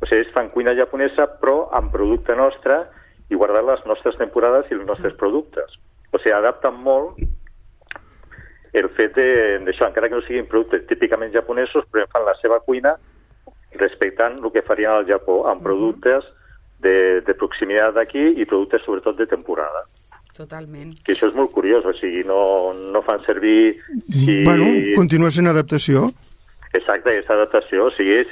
o 0.00 0.08
sigui, 0.08 0.22
ells 0.22 0.32
fan 0.34 0.50
cuina 0.54 0.74
japonesa, 0.78 1.28
però 1.42 1.68
amb 1.78 1.92
producte 1.94 2.36
nostre, 2.38 2.82
i 3.28 3.36
guardar 3.36 3.64
les 3.64 3.84
nostres 3.86 4.16
temporades 4.20 4.70
i 4.70 4.76
els 4.78 4.86
nostres 4.88 5.14
productes. 5.20 5.76
O 6.12 6.20
sigui, 6.20 6.34
adapten 6.36 6.78
molt 6.84 7.18
el 8.78 8.88
fet 8.96 9.16
d'això, 9.16 9.88
encara 9.88 10.08
que 10.08 10.18
no 10.18 10.24
siguin 10.24 10.48
productes 10.48 10.86
típicament 10.88 11.32
japonesos, 11.32 11.86
però 11.92 12.06
fan 12.12 12.26
la 12.26 12.36
seva 12.40 12.60
cuina 12.64 12.94
respectant 13.78 14.38
el 14.42 14.52
que 14.52 14.64
farien 14.64 14.94
al 14.94 15.06
Japó, 15.08 15.42
amb 15.50 15.62
productes 15.64 16.26
de, 16.84 17.20
de 17.26 17.34
proximitat 17.36 17.94
d'aquí 17.96 18.24
i 18.40 18.46
productes 18.48 18.84
sobretot 18.86 19.18
de 19.18 19.26
temporada. 19.28 19.84
Totalment. 20.36 20.92
Que 21.04 21.16
això 21.16 21.28
és 21.28 21.36
molt 21.36 21.50
curiós, 21.52 21.84
o 21.84 21.92
sigui, 21.98 22.22
no, 22.28 22.38
no 22.94 23.02
fan 23.02 23.24
servir... 23.26 23.74
Si... 24.06 24.42
Bueno, 24.46 24.68
continua 24.94 25.32
sent 25.34 25.50
adaptació. 25.50 26.06
Exacte, 26.76 27.16
és 27.18 27.30
adaptació, 27.32 27.88
o 27.88 27.94
sigui, 27.96 28.20
és, 28.22 28.30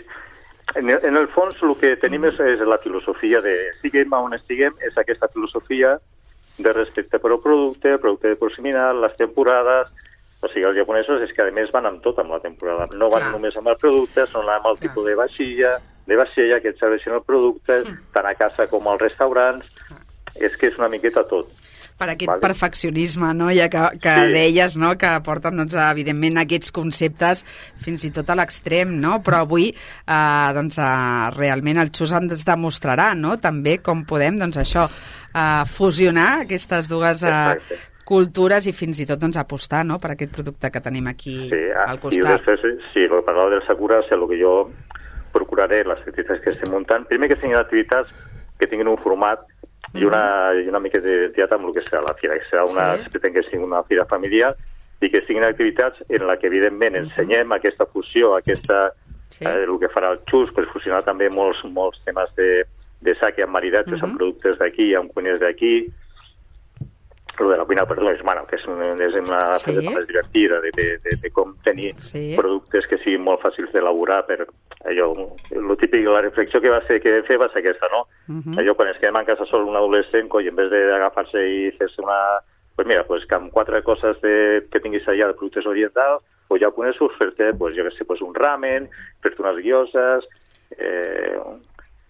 en, 0.78 0.90
el- 0.90 1.04
en 1.04 1.16
el 1.16 1.28
fons 1.28 1.60
el 1.62 1.74
que 1.80 1.94
tenim 1.96 2.24
és, 2.28 2.38
és 2.40 2.60
la 2.68 2.78
filosofia 2.78 3.40
de 3.44 3.54
estiguem 3.74 4.12
on 4.12 4.34
estiguem, 4.36 4.72
és 4.86 4.96
aquesta 4.96 5.28
filosofia 5.28 5.96
de 6.58 6.72
respecte 6.72 7.18
per 7.20 7.30
al 7.32 7.40
producte, 7.44 7.98
producte 7.98 8.28
de 8.32 8.36
proximitat, 8.40 8.96
les 9.02 9.16
temporades... 9.16 9.88
O 10.44 10.48
sigui, 10.52 10.66
els 10.68 10.76
japonesos 10.76 11.22
és 11.24 11.30
que 11.32 11.42
a 11.42 11.50
més 11.50 11.70
van 11.72 11.86
amb 11.88 12.02
tot 12.04 12.18
amb 12.20 12.30
la 12.30 12.38
temporada. 12.44 12.84
No 12.92 13.08
van 13.08 13.22
Clar. 13.24 13.30
només 13.32 13.54
amb 13.56 13.70
el 13.72 13.76
producte, 13.80 14.26
són 14.28 14.46
amb 14.52 14.66
el 14.68 14.76
tipus 14.78 15.06
de 15.08 15.14
vaixilla, 15.16 15.70
de 16.06 16.16
vaixella 16.20 16.58
que 16.60 16.68
et 16.74 16.78
serveixen 16.78 17.14
el 17.16 17.22
producte, 17.24 17.78
tant 18.12 18.26
a 18.28 18.34
casa 18.36 18.66
com 18.68 18.84
als 18.92 19.00
restaurants. 19.00 19.64
És 20.36 20.54
que 20.60 20.68
és 20.68 20.76
una 20.78 20.90
miqueta 20.92 21.24
tot. 21.24 21.48
Per 21.96 22.10
aquest 22.12 22.28
Vale. 22.28 22.40
perfeccionisme, 22.42 23.32
no? 23.34 23.48
Ja 23.56 23.68
que, 23.72 23.98
que 24.02 24.14
Sí. 24.26 24.32
deies, 24.32 24.76
no?, 24.76 24.96
que 24.98 25.08
porten, 25.24 25.56
doncs, 25.56 25.74
evidentment, 25.74 26.38
aquests 26.42 26.70
conceptes 26.72 27.44
fins 27.80 28.04
i 28.04 28.10
tot 28.10 28.28
a 28.30 28.36
l'extrem, 28.36 28.98
no? 29.00 29.22
Però 29.24 29.40
avui, 29.46 29.70
eh, 29.72 30.52
doncs, 30.54 30.76
eh, 30.78 31.30
realment 31.36 31.78
el 31.78 31.90
Xus 31.90 32.12
ens 32.12 32.44
demostrarà, 32.44 33.14
no?, 33.16 33.38
també 33.38 33.78
com 33.78 34.04
podem, 34.04 34.38
doncs, 34.38 34.56
això, 34.58 34.88
eh, 35.34 35.64
fusionar 35.66 36.42
aquestes 36.42 36.88
dues 36.88 37.22
eh, 37.22 37.28
Exacte. 37.28 37.78
cultures 38.04 38.66
i 38.66 38.72
fins 38.72 39.00
i 39.00 39.06
tot, 39.06 39.18
doncs, 39.18 39.36
apostar, 39.40 39.84
no?, 39.84 39.98
per 39.98 40.12
aquest 40.12 40.32
producte 40.32 40.70
que 40.70 40.80
tenim 40.80 41.06
aquí 41.08 41.48
Sí, 41.48 41.62
ah, 41.74 41.90
al 41.90 41.96
I 41.96 42.00
costat. 42.00 42.44
després, 42.44 42.60
sí, 42.92 43.00
el 43.00 43.08
que 43.08 43.22
parlava 43.24 43.50
del 43.50 43.66
Sakura, 43.66 43.98
el 44.04 44.28
que 44.28 44.38
jo 44.42 44.70
procuraré, 45.32 45.82
les 45.84 45.98
activitats 45.98 46.40
que 46.44 46.50
estem 46.50 46.70
muntant, 46.72 47.06
primer 47.08 47.28
que 47.28 47.36
siguin 47.40 47.56
activitats 47.56 48.28
que 48.58 48.66
tinguin 48.66 48.88
un 48.88 48.96
format 48.98 49.40
i 49.98 50.04
una, 50.04 50.52
i 50.54 50.68
una 50.68 50.80
mica 50.80 51.00
d'identitat 51.00 51.52
amb 51.52 51.66
el 51.66 51.72
que 51.74 51.84
serà 51.86 52.02
la 52.04 52.14
fira, 52.20 52.34
que 52.38 52.46
serà 52.50 52.64
una, 52.70 52.96
Sí. 52.98 53.20
que 53.20 53.42
sigui 53.42 53.62
una 53.64 53.82
fira 53.84 54.04
familiar 54.06 54.54
i 55.02 55.10
que 55.10 55.20
siguin 55.26 55.44
activitats 55.44 56.02
en 56.08 56.26
la 56.26 56.36
que, 56.38 56.46
evidentment, 56.46 56.96
ensenyem 56.96 57.52
aquesta 57.52 57.86
fusió, 57.86 58.34
aquesta, 58.36 58.92
Sí. 59.28 59.44
eh, 59.44 59.64
el 59.64 59.78
que 59.78 59.88
farà 59.88 60.12
el 60.12 60.20
xus, 60.30 60.52
per 60.54 60.66
fusionar 60.72 61.02
també 61.04 61.28
molts, 61.28 61.62
molts 61.64 61.98
temes 62.04 62.30
de, 62.36 62.64
de 63.02 63.14
saque 63.16 63.42
amb 63.42 63.52
maridatges, 63.52 64.00
amb 64.02 64.16
productes 64.16 64.58
d'aquí, 64.58 64.94
amb 64.94 65.12
cuiners 65.12 65.40
d'aquí, 65.40 65.88
lo 67.38 67.50
de 67.50 67.56
la 67.58 67.64
cuina, 67.64 67.84
bueno, 67.84 68.46
que 68.46 68.56
és, 68.56 68.62
és 68.62 69.14
una 69.14 69.54
Sí. 69.58 69.70
faceta 69.72 69.90
més 69.98 70.06
divertida 70.06 70.60
de, 70.60 70.72
de, 70.72 70.98
de, 71.04 71.16
de 71.22 71.30
com 71.30 71.54
tenir 71.62 71.94
Sí. 71.98 72.34
productes 72.36 72.86
que 72.86 72.98
siguin 72.98 73.22
molt 73.22 73.40
fàcils 73.42 73.72
d'elaborar 73.72 74.24
per 74.26 74.46
allò, 74.86 75.12
el 75.50 75.76
típic, 75.76 76.06
la 76.06 76.22
reflexió 76.22 76.60
que 76.60 76.70
va 76.70 76.80
ser 76.86 77.00
que 77.02 77.22
fer 77.24 77.38
va 77.38 77.48
ser 77.52 77.60
aquesta, 77.60 77.88
no? 77.92 78.06
Allò, 78.58 78.74
quan 78.74 78.88
es 78.88 78.98
quedem 78.98 79.16
en 79.16 79.24
casa 79.26 79.44
sol 79.46 79.64
un 79.68 79.76
adolescent, 79.76 80.28
coi, 80.28 80.48
en 80.48 80.56
vez 80.56 80.70
d'agafar-se 80.70 81.46
i 81.48 81.70
fer-se 81.72 82.00
una... 82.02 82.40
Pues 82.76 82.86
mira, 82.86 83.04
pues 83.06 83.24
que 83.24 83.34
amb 83.34 83.50
quatre 83.52 83.82
coses 83.82 84.20
de, 84.20 84.66
que 84.70 84.80
tinguis 84.80 85.06
allà 85.08 85.28
de 85.28 85.34
productes 85.34 85.64
orientals 85.66 86.22
o 86.48 86.58
japonesos, 86.60 87.12
fer-te, 87.16 87.54
pues, 87.56 87.74
jo 87.74 87.82
què 87.86 87.92
sé, 87.96 88.04
pues 88.04 88.20
un 88.20 88.34
ramen, 88.34 88.90
fer-te 89.24 89.40
unes 89.42 89.56
guioses, 89.64 90.26
eh, 90.76 91.38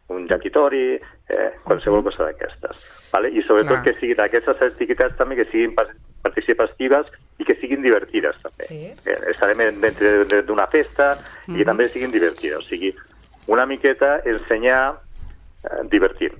un 0.08 0.26
yakitori, 0.28 0.94
eh, 1.28 1.50
qualsevol 1.64 2.02
cosa 2.04 2.24
d'aquestes. 2.24 3.08
Vale? 3.12 3.30
I 3.30 3.42
sobretot 3.42 3.80
Clar. 3.80 3.82
que 3.82 3.94
siguin 4.00 4.20
aquestes 4.20 4.60
activitats 4.62 5.16
també 5.18 5.34
que 5.36 5.44
siguin 5.50 5.74
participatives 6.22 7.06
i 7.38 7.44
que 7.44 7.56
siguin 7.60 7.82
divertides 7.82 8.36
també. 8.42 8.64
Sí. 8.68 8.92
Eh, 9.04 9.18
estarem 9.32 9.58
dintre 9.80 10.24
de- 10.24 10.42
d'una 10.42 10.66
festa 10.68 11.18
i 11.48 11.56
que 11.58 11.64
també 11.64 11.88
siguin 11.88 12.10
divertides. 12.12 12.58
O 12.58 12.62
sigui, 12.62 12.94
una 13.48 13.66
miqueta 13.66 14.20
ensenyar 14.24 14.94
eh, 15.64 15.82
divertir. 15.90 16.32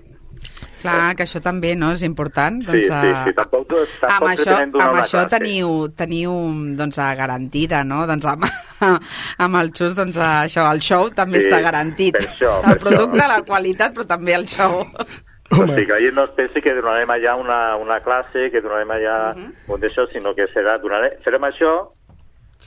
Clar, 0.86 1.16
que 1.16 1.22
això 1.24 1.40
també 1.42 1.74
no 1.76 1.90
és 1.92 2.02
important. 2.02 2.60
Sí, 2.62 2.66
Doncs, 2.66 2.86
sí, 2.86 2.92
eh, 2.92 3.14
sí, 3.26 3.32
tampoc- 3.34 3.66
tampoc 3.68 4.10
amb 4.10 4.26
això, 4.30 4.56
amb 4.62 4.96
això 5.00 5.10
classe. 5.22 5.28
teniu, 5.28 5.88
teniu 5.96 6.32
doncs, 6.76 6.96
garantida, 7.18 7.82
no? 7.84 8.06
Doncs 8.06 8.24
amb, 8.26 8.44
amb 9.44 9.56
el 9.62 9.72
xus, 9.72 9.94
doncs, 9.96 10.16
això, 10.18 10.66
el 10.72 10.80
show 10.80 11.10
també 11.10 11.40
Sí, 11.40 11.48
està 11.48 11.60
garantit. 11.62 12.12
per 12.16 12.22
això, 12.26 12.56
el 12.62 12.70
per 12.72 12.78
producte, 12.78 13.18
això. 13.22 13.28
la 13.36 13.42
qualitat, 13.42 13.94
però 13.94 14.06
també 14.06 14.34
el 14.34 14.46
show. 14.46 14.84
O 15.52 15.62
sigui, 15.62 15.86
gent 15.86 16.14
no 16.14 16.24
es 16.24 16.30
pensi 16.34 16.60
que 16.60 16.72
donarem 16.74 17.08
allà 17.14 17.36
una, 17.38 17.76
una 17.76 18.00
classe, 18.02 18.50
que 18.50 18.60
donarem 18.60 18.90
allà 18.90 19.34
Mhm. 19.36 19.52
un 19.68 19.80
d'això, 19.80 20.08
sinó 20.12 20.34
que 20.34 20.46
serà, 20.52 20.78
donarem, 20.82 21.12
farem 21.22 21.42
això, 21.42 21.70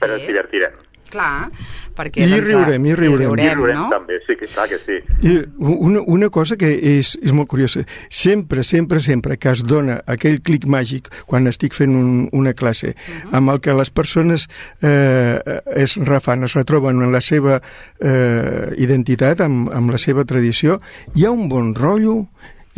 però 0.00 0.14
Sí. 0.16 0.20
ens 0.20 0.26
divertirem. 0.26 0.72
Clar, 1.10 1.50
perquè... 1.96 2.24
I 2.24 2.30
doncs, 2.30 2.38
eh, 2.38 2.44
riurem, 2.46 2.86
i 2.86 2.94
riurem. 2.98 3.22
I 3.22 3.30
riurem, 3.34 3.58
riurem 3.58 3.78
no? 3.80 3.86
també, 3.92 4.18
sí, 4.24 4.36
que, 4.38 4.48
clar 4.50 4.66
que 4.70 4.78
sí. 4.82 4.98
I 5.26 5.34
una, 5.58 6.04
una 6.06 6.30
cosa 6.32 6.58
que 6.60 6.70
és, 6.70 7.12
és 7.20 7.34
molt 7.36 7.50
curiosa, 7.50 7.84
sempre, 8.08 8.64
sempre, 8.66 9.02
sempre 9.04 9.38
que 9.40 9.52
es 9.52 9.64
dona 9.66 10.00
aquell 10.10 10.40
clic 10.46 10.66
màgic 10.70 11.10
quan 11.30 11.50
estic 11.50 11.76
fent 11.76 11.96
un, 11.98 12.10
una 12.36 12.54
classe, 12.56 12.94
amb 13.32 13.54
el 13.54 13.62
que 13.64 13.74
les 13.76 13.90
persones 13.90 14.46
eh, 14.82 15.60
es 15.76 15.96
refan, 16.08 16.46
es 16.46 16.56
retroben 16.58 17.02
en 17.02 17.14
la 17.14 17.22
seva 17.24 17.60
eh, 17.60 18.70
identitat, 18.78 19.42
amb, 19.46 19.70
amb 19.74 19.94
la 19.94 20.00
seva 20.00 20.26
tradició, 20.28 20.80
hi 21.16 21.26
ha 21.26 21.34
un 21.34 21.48
bon 21.50 21.74
rotllo 21.76 22.20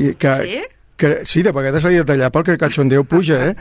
i 0.00 0.14
que, 0.16 0.38
Sí? 0.42 0.62
Que 1.02 1.10
sí, 1.26 1.42
de 1.42 1.50
vegades 1.54 1.82
l'he 1.84 1.98
de 2.00 2.06
tallar 2.08 2.30
perquè 2.30 2.54
el 2.54 2.60
cachondeo 2.62 3.02
puja, 3.04 3.40
eh? 3.50 3.54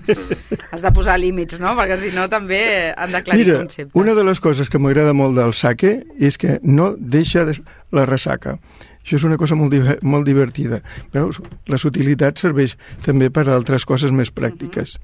Has 0.72 0.80
de 0.82 0.92
posar 0.96 1.18
límits, 1.20 1.60
no? 1.60 1.74
Perquè 1.78 1.96
si 2.00 2.10
no 2.16 2.24
també 2.32 2.60
han 2.96 3.12
d'aclarir 3.12 3.44
Mira, 3.46 3.58
conceptes. 3.64 3.92
una 4.00 4.14
de 4.16 4.24
les 4.24 4.40
coses 4.40 4.70
que 4.72 4.80
m'agrada 4.80 5.12
molt 5.16 5.36
del 5.38 5.52
sake 5.54 5.92
és 6.18 6.38
que 6.40 6.58
no 6.62 6.94
deixa 6.98 7.44
de- 7.44 7.60
la 7.92 8.06
ressaca. 8.06 8.56
Això 9.00 9.16
és 9.16 9.24
una 9.24 9.36
cosa 9.40 9.56
molt, 9.56 9.74
molt 10.02 10.26
divertida. 10.28 10.82
Veus? 11.12 11.40
La 11.66 11.78
sutilitat 11.80 12.38
serveix 12.38 12.76
també 13.04 13.30
per 13.32 13.46
a 13.48 13.54
altres 13.56 13.86
coses 13.88 14.12
més 14.12 14.30
pràctiques. 14.32 14.98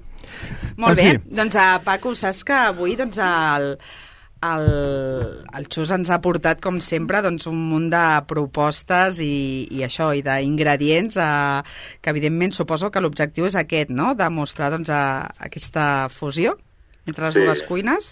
Molt 0.76 0.92
En 0.92 0.96
bé, 0.98 1.06
fi. 1.16 1.34
doncs 1.38 1.56
uh, 1.56 1.78
Paco, 1.84 2.12
saps 2.14 2.42
que 2.44 2.52
avui 2.52 2.94
doncs, 2.98 3.18
el, 3.18 3.72
el, 4.44 4.66
el 5.56 5.66
Xus 5.72 5.90
ens 5.96 6.10
ha 6.12 6.20
portat, 6.20 6.60
com 6.62 6.78
sempre, 6.84 7.22
doncs, 7.24 7.46
un 7.48 7.56
munt 7.70 7.88
de 7.90 8.02
propostes 8.28 9.20
i, 9.24 9.66
i 9.72 9.82
això, 9.86 10.10
i 10.14 10.22
d'ingredients 10.26 11.16
uh, 11.16 11.62
que, 12.00 12.10
evidentment, 12.12 12.52
suposo 12.52 12.90
que 12.92 13.00
l'objectiu 13.00 13.46
és 13.48 13.56
aquest, 13.56 13.90
no?, 13.90 14.14
de 14.14 14.28
mostrar 14.30 14.70
doncs, 14.74 14.90
a, 14.92 15.26
aquesta 15.40 16.08
fusió 16.12 16.56
entre 17.06 17.28
les 17.28 17.34
Sí. 17.34 17.44
dues 17.46 17.62
cuines. 17.62 18.08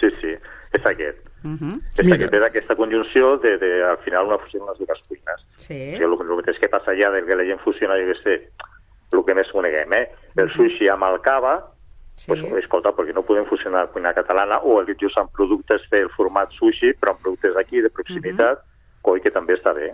Sí, 0.00 0.08
sí, 0.20 0.34
és 0.72 0.86
aquest. 0.86 1.18
Uh 1.44 1.54
-huh. 1.54 1.76
És 1.98 2.04
Mira. 2.04 2.16
aquest, 2.16 2.34
és 2.34 2.42
aquesta 2.42 2.74
conjunció 2.74 3.36
de, 3.38 3.58
de, 3.58 3.84
al 3.84 3.98
final, 3.98 4.26
una 4.26 4.38
fusió 4.38 4.60
en 4.60 4.66
les 4.70 4.78
dues 4.78 5.00
cuines. 5.08 5.40
Sí. 5.56 5.74
O 5.74 5.90
sigui, 5.92 6.04
el, 6.04 6.12
el 6.12 6.36
mateix 6.36 6.58
que 6.58 6.68
passa 6.68 6.90
allà 6.90 7.12
del 7.12 7.26
que 7.26 7.36
la 7.36 7.44
gent 7.44 7.60
fusiona, 7.60 7.94
jo 7.94 8.10
què 8.10 8.22
sé, 8.22 8.50
el 9.12 9.24
que 9.24 9.34
més 9.34 9.50
coneguem, 9.52 9.92
eh? 9.92 10.08
El 10.36 10.50
sushi 10.52 10.88
amb 10.88 11.04
el 11.04 11.20
cava, 11.20 11.54
Sí. 12.18 12.26
pues, 12.32 12.42
escolta, 12.58 12.90
perquè 12.96 13.14
no 13.14 13.22
podem 13.22 13.46
fusionar 13.46 13.84
la 13.86 13.92
cuina 13.94 14.10
catalana 14.16 14.58
o 14.66 14.80
el 14.82 14.90
just 14.98 15.18
amb 15.20 15.30
productes 15.30 15.84
del 15.92 16.10
format 16.16 16.50
sushi, 16.56 16.90
però 16.98 17.14
amb 17.14 17.22
productes 17.22 17.54
aquí 17.60 17.82
de 17.84 17.90
proximitat, 17.94 18.64
coi 19.06 19.22
que 19.22 19.30
també 19.30 19.54
està 19.54 19.70
bé. 19.76 19.92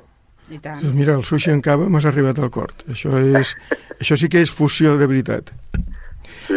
I 0.49 0.59
tant. 0.59 0.81
Doncs 0.81 0.97
mira, 0.97 1.19
el 1.21 1.25
sushi 1.29 1.53
en 1.53 1.61
cava 1.65 1.91
m'has 1.93 2.09
arribat 2.09 2.41
al 2.41 2.51
cor. 2.53 2.73
Això, 2.89 3.13
és, 3.21 3.53
això 4.01 4.17
sí 4.17 4.33
que 4.33 4.41
és 4.45 4.53
fusió 4.53 4.97
de 5.01 5.09
veritat. 5.11 5.53
Sí, 6.49 6.57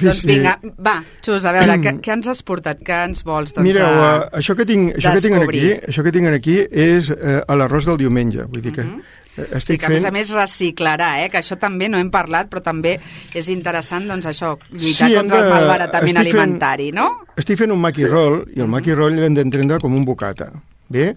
Doncs 0.00 0.20
sí. 0.22 0.28
vinga, 0.30 0.56
va, 0.80 0.96
Xus, 1.24 1.44
a 1.44 1.52
veure, 1.56 1.78
què, 1.82 1.94
què 2.04 2.12
ens 2.16 2.28
has 2.32 2.42
portat? 2.46 2.80
Què 2.86 2.98
ens 3.08 3.24
vols 3.26 3.52
doncs, 3.54 3.66
Mireu, 3.66 3.86
a- 3.86 4.12
uh, 4.18 4.28
això 4.40 4.56
que 4.58 4.66
tinc, 4.68 4.94
això 4.98 5.12
que 5.16 5.24
tinc 5.26 5.42
aquí, 5.48 5.66
això 5.92 6.04
que 6.06 6.12
tinc 6.14 6.30
aquí 6.32 6.56
és 6.70 7.10
uh, 7.14 7.40
a 7.46 7.56
l'arròs 7.58 7.86
del 7.90 7.98
diumenge. 8.04 8.46
Vull 8.52 8.62
dir 8.68 8.72
que 8.78 8.86
uh 8.86 9.02
Sí, 9.32 9.40
estic 9.56 9.78
que 9.80 9.86
a 9.86 9.88
fent... 9.88 9.94
més 9.96 10.04
a 10.04 10.10
més 10.12 10.30
reciclarà, 10.36 11.06
eh? 11.24 11.30
que 11.32 11.38
això 11.40 11.56
també 11.56 11.86
no 11.88 11.96
hem 11.96 12.10
parlat, 12.12 12.50
però 12.52 12.60
també 12.60 12.98
és 13.32 13.46
interessant, 13.48 14.04
doncs 14.04 14.26
això, 14.28 14.50
lluitar 14.76 15.06
hem 15.08 15.22
contra 15.22 15.38
el 15.38 15.46
de- 15.46 15.52
malbaratament 15.54 16.18
estic 16.20 16.34
fent- 16.34 16.42
alimentari, 16.42 16.90
no? 16.92 17.06
Estic 17.40 17.56
fent 17.62 17.72
un 17.72 17.80
maqui 17.80 18.04
roll 18.04 18.42
i 18.52 18.60
el 18.60 18.68
maqui 18.68 18.92
roll 18.92 19.16
l'hem 19.16 19.32
d'entendre 19.38 19.78
com 19.80 19.96
un 19.96 20.04
bocata. 20.04 20.50
Bé? 20.92 21.14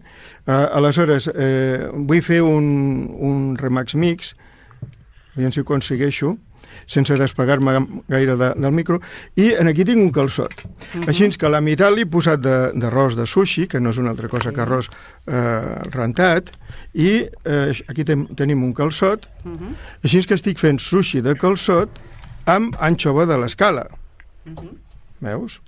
Uh, 0.48 0.54
aleshores, 0.80 1.28
eh, 1.36 1.90
vull 1.92 2.22
fer 2.24 2.40
un, 2.48 2.72
un 3.20 3.44
remax 3.60 3.98
mix, 4.00 4.32
aviam 5.36 5.52
si 5.52 5.60
ho 5.60 5.68
aconsegueixo, 5.68 6.38
sense 6.88 7.16
despegar-me 7.18 7.80
gaire 8.08 8.36
de, 8.38 8.54
del 8.56 8.72
micro, 8.72 9.00
i 9.36 9.54
en 9.54 9.68
aquí 9.68 9.86
tinc 9.86 9.98
un 9.98 10.12
calçot. 10.12 10.66
Uh 10.66 11.02
-huh. 11.02 11.08
Així 11.08 11.30
que 11.38 11.46
a 11.46 11.50
la 11.50 11.62
meitat 11.62 11.94
l'he 11.94 12.06
posat 12.06 12.40
de- 12.40 12.72
d'arròs 12.74 13.16
de, 13.16 13.22
de 13.22 13.28
sushi, 13.28 13.68
que 13.68 13.80
no 13.80 13.90
és 13.90 13.98
una 13.98 14.10
altra 14.10 14.28
cosa 14.28 14.52
que 14.52 14.62
arròs 14.62 14.90
eh, 15.28 15.82
rentat, 15.92 16.52
i 16.94 17.28
eh, 17.46 17.74
aquí 17.88 18.04
ten, 18.04 18.28
tenim 18.36 18.64
un 18.64 18.74
calçot, 18.74 19.28
uh 19.46 19.52
-huh. 19.52 19.74
així 20.04 20.26
que 20.26 20.34
estic 20.36 20.58
fent 20.58 20.80
sushi 20.80 21.22
de 21.22 21.36
calçot 21.36 21.90
amb 22.46 22.76
anxova 22.80 23.26
de 23.26 23.38
l'escala. 23.38 23.88
Uh 24.46 24.54
-huh. 24.54 24.78
Veus? 25.20 25.62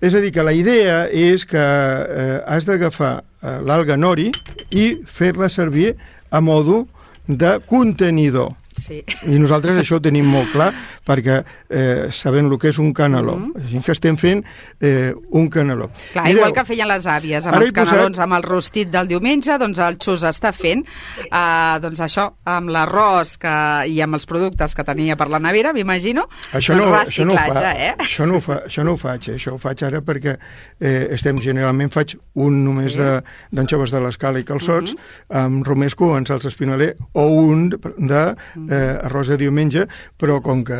És 0.00 0.14
a 0.14 0.20
dir, 0.20 0.30
que 0.30 0.42
la 0.42 0.52
idea 0.52 1.08
és 1.10 1.44
que 1.44 1.58
eh, 1.58 2.40
has 2.46 2.64
d'agafar 2.64 3.24
eh, 3.42 3.58
l'alga 3.66 3.96
nori 3.96 4.30
i 4.70 5.02
fer-la 5.04 5.48
servir 5.48 5.96
a 6.30 6.40
modo 6.40 6.86
de 7.26 7.58
contenidor. 7.66 8.54
Sí. 8.78 9.02
I 9.26 9.38
nosaltres 9.38 9.76
això 9.82 9.96
ho 9.98 10.00
tenim 10.00 10.26
molt 10.26 10.52
clar 10.52 10.72
perquè 11.06 11.42
eh, 11.68 12.08
sabem 12.12 12.46
el 12.50 12.58
que 12.58 12.68
és 12.68 12.78
un 12.78 12.92
caneló. 12.92 13.36
Mm 13.36 13.52
-hmm. 13.52 13.64
Així 13.64 13.80
que 13.84 13.92
estem 13.92 14.16
fent 14.16 14.44
eh, 14.80 15.12
un 15.30 15.48
caneló. 15.48 15.90
Clar, 16.12 16.24
Mireu, 16.24 16.38
igual 16.38 16.52
que 16.52 16.64
feien 16.64 16.88
les 16.88 17.06
àvies 17.06 17.46
amb 17.46 17.56
els 17.60 17.70
he 17.70 17.72
posat- 17.72 18.18
amb 18.22 18.32
el 18.32 18.42
rostit 18.42 18.90
del 18.90 19.08
diumenge, 19.08 19.58
doncs 19.58 19.78
el 19.78 19.96
Xus 19.98 20.22
està 20.22 20.52
fent 20.52 20.84
eh, 21.32 21.80
doncs 21.80 22.00
això, 22.00 22.32
amb 22.44 22.68
l'arròs 22.68 23.38
i 23.86 24.00
amb 24.00 24.14
els 24.14 24.26
productes 24.26 24.74
que 24.74 24.84
tenia 24.84 25.16
per 25.16 25.28
la 25.28 25.38
nevera, 25.38 25.72
m'imagino, 25.72 26.26
Això 26.52 26.74
doncs 26.74 26.86
no, 26.86 26.94
això 26.96 27.24
no 27.24 27.32
ho 27.32 27.36
fa, 27.36 27.72
eh? 27.72 27.94
això 27.98 28.26
no 28.26 28.36
ho 28.36 28.40
fa, 28.40 28.62
això 28.66 28.84
no 28.84 28.92
ho 28.92 28.96
faig, 28.96 29.28
eh? 29.28 29.34
això 29.34 29.52
ho 29.54 29.58
faig 29.58 29.82
ara 29.82 30.00
perquè 30.00 30.36
eh, 30.80 31.08
estem 31.12 31.36
generalment 31.36 31.90
faig 31.90 32.16
un 32.34 32.64
només 32.64 32.92
Sí. 32.92 32.98
sí. 32.98 33.04
de 33.04 33.22
d'anxoves 33.52 33.90
de 33.90 34.00
l'escala 34.00 34.38
i 34.38 34.44
calçots 34.44 34.92
uh 34.92 34.96
-huh. 34.98 35.36
amb 35.44 35.66
romesco 35.66 36.16
en 36.16 36.26
salsa 36.26 36.48
espinaler 36.48 36.96
o 37.12 37.26
un 37.26 37.68
de 37.68 38.34
eh, 38.68 38.98
arròs 39.02 39.28
de 39.28 39.36
diumenge, 39.36 39.86
però 40.18 40.40
com 40.42 40.64
que 40.64 40.76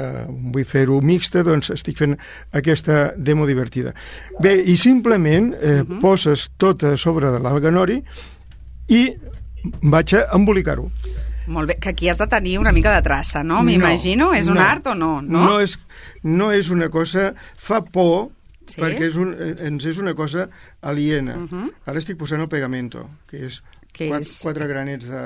vull 0.53 0.65
fer-ho 0.65 1.01
mixta, 1.01 1.43
doncs 1.43 1.71
estic 1.71 1.99
fent 1.99 2.17
aquesta 2.53 3.13
demo 3.17 3.47
divertida. 3.47 3.95
Bé, 4.41 4.55
i 4.65 4.77
simplement 4.77 5.55
eh, 5.55 5.81
uh 5.81 5.87
-huh. 5.87 6.01
poses 6.01 6.51
tot 6.57 6.83
a 6.85 6.97
sobre 6.97 7.31
de 7.31 7.39
l'alga 7.39 7.71
nori 7.71 8.03
i 8.89 9.17
vaig 9.83 10.15
a 10.15 10.29
embolicar-ho. 10.35 10.91
Molt 11.49 11.69
bé, 11.69 11.79
que 11.81 11.89
aquí 11.89 12.09
has 12.11 12.19
de 12.19 12.27
tenir 12.27 12.59
una 12.59 12.73
mica 12.73 12.95
de 12.95 13.03
traça, 13.03 13.43
no? 13.43 13.63
M'imagino. 13.63 14.35
És 14.35 14.49
un 14.49 14.55
no. 14.55 14.61
art 14.61 14.87
o 14.87 14.95
no? 14.95 15.23
No, 15.23 15.45
No 15.45 15.61
és, 15.61 15.79
no 16.23 16.53
és 16.53 16.69
una 16.71 16.89
cosa... 16.91 17.35
Fa 17.57 17.81
por, 17.81 18.29
Sí? 18.69 18.75
sí? 18.75 18.81
perquè 18.83 19.07
és 19.09 19.17
un, 19.17 19.31
eh, 19.33 19.55
ens 19.67 19.85
és 19.87 19.97
una 19.97 20.13
cosa 20.15 20.49
aliena. 20.83 21.37
Uh 21.37 21.41
Mhm. 21.41 21.49
-huh. 21.65 21.73
Ara 21.87 21.99
estic 21.99 22.19
posant 22.19 22.43
el 22.43 22.49
pegamento, 22.49 23.09
que 23.27 23.47
és, 23.47 23.63
Que 23.99 24.09
quatre, 24.13 24.27
és? 24.27 24.35
quatre 24.45 24.69
granets 24.71 25.09
de... 25.11 25.23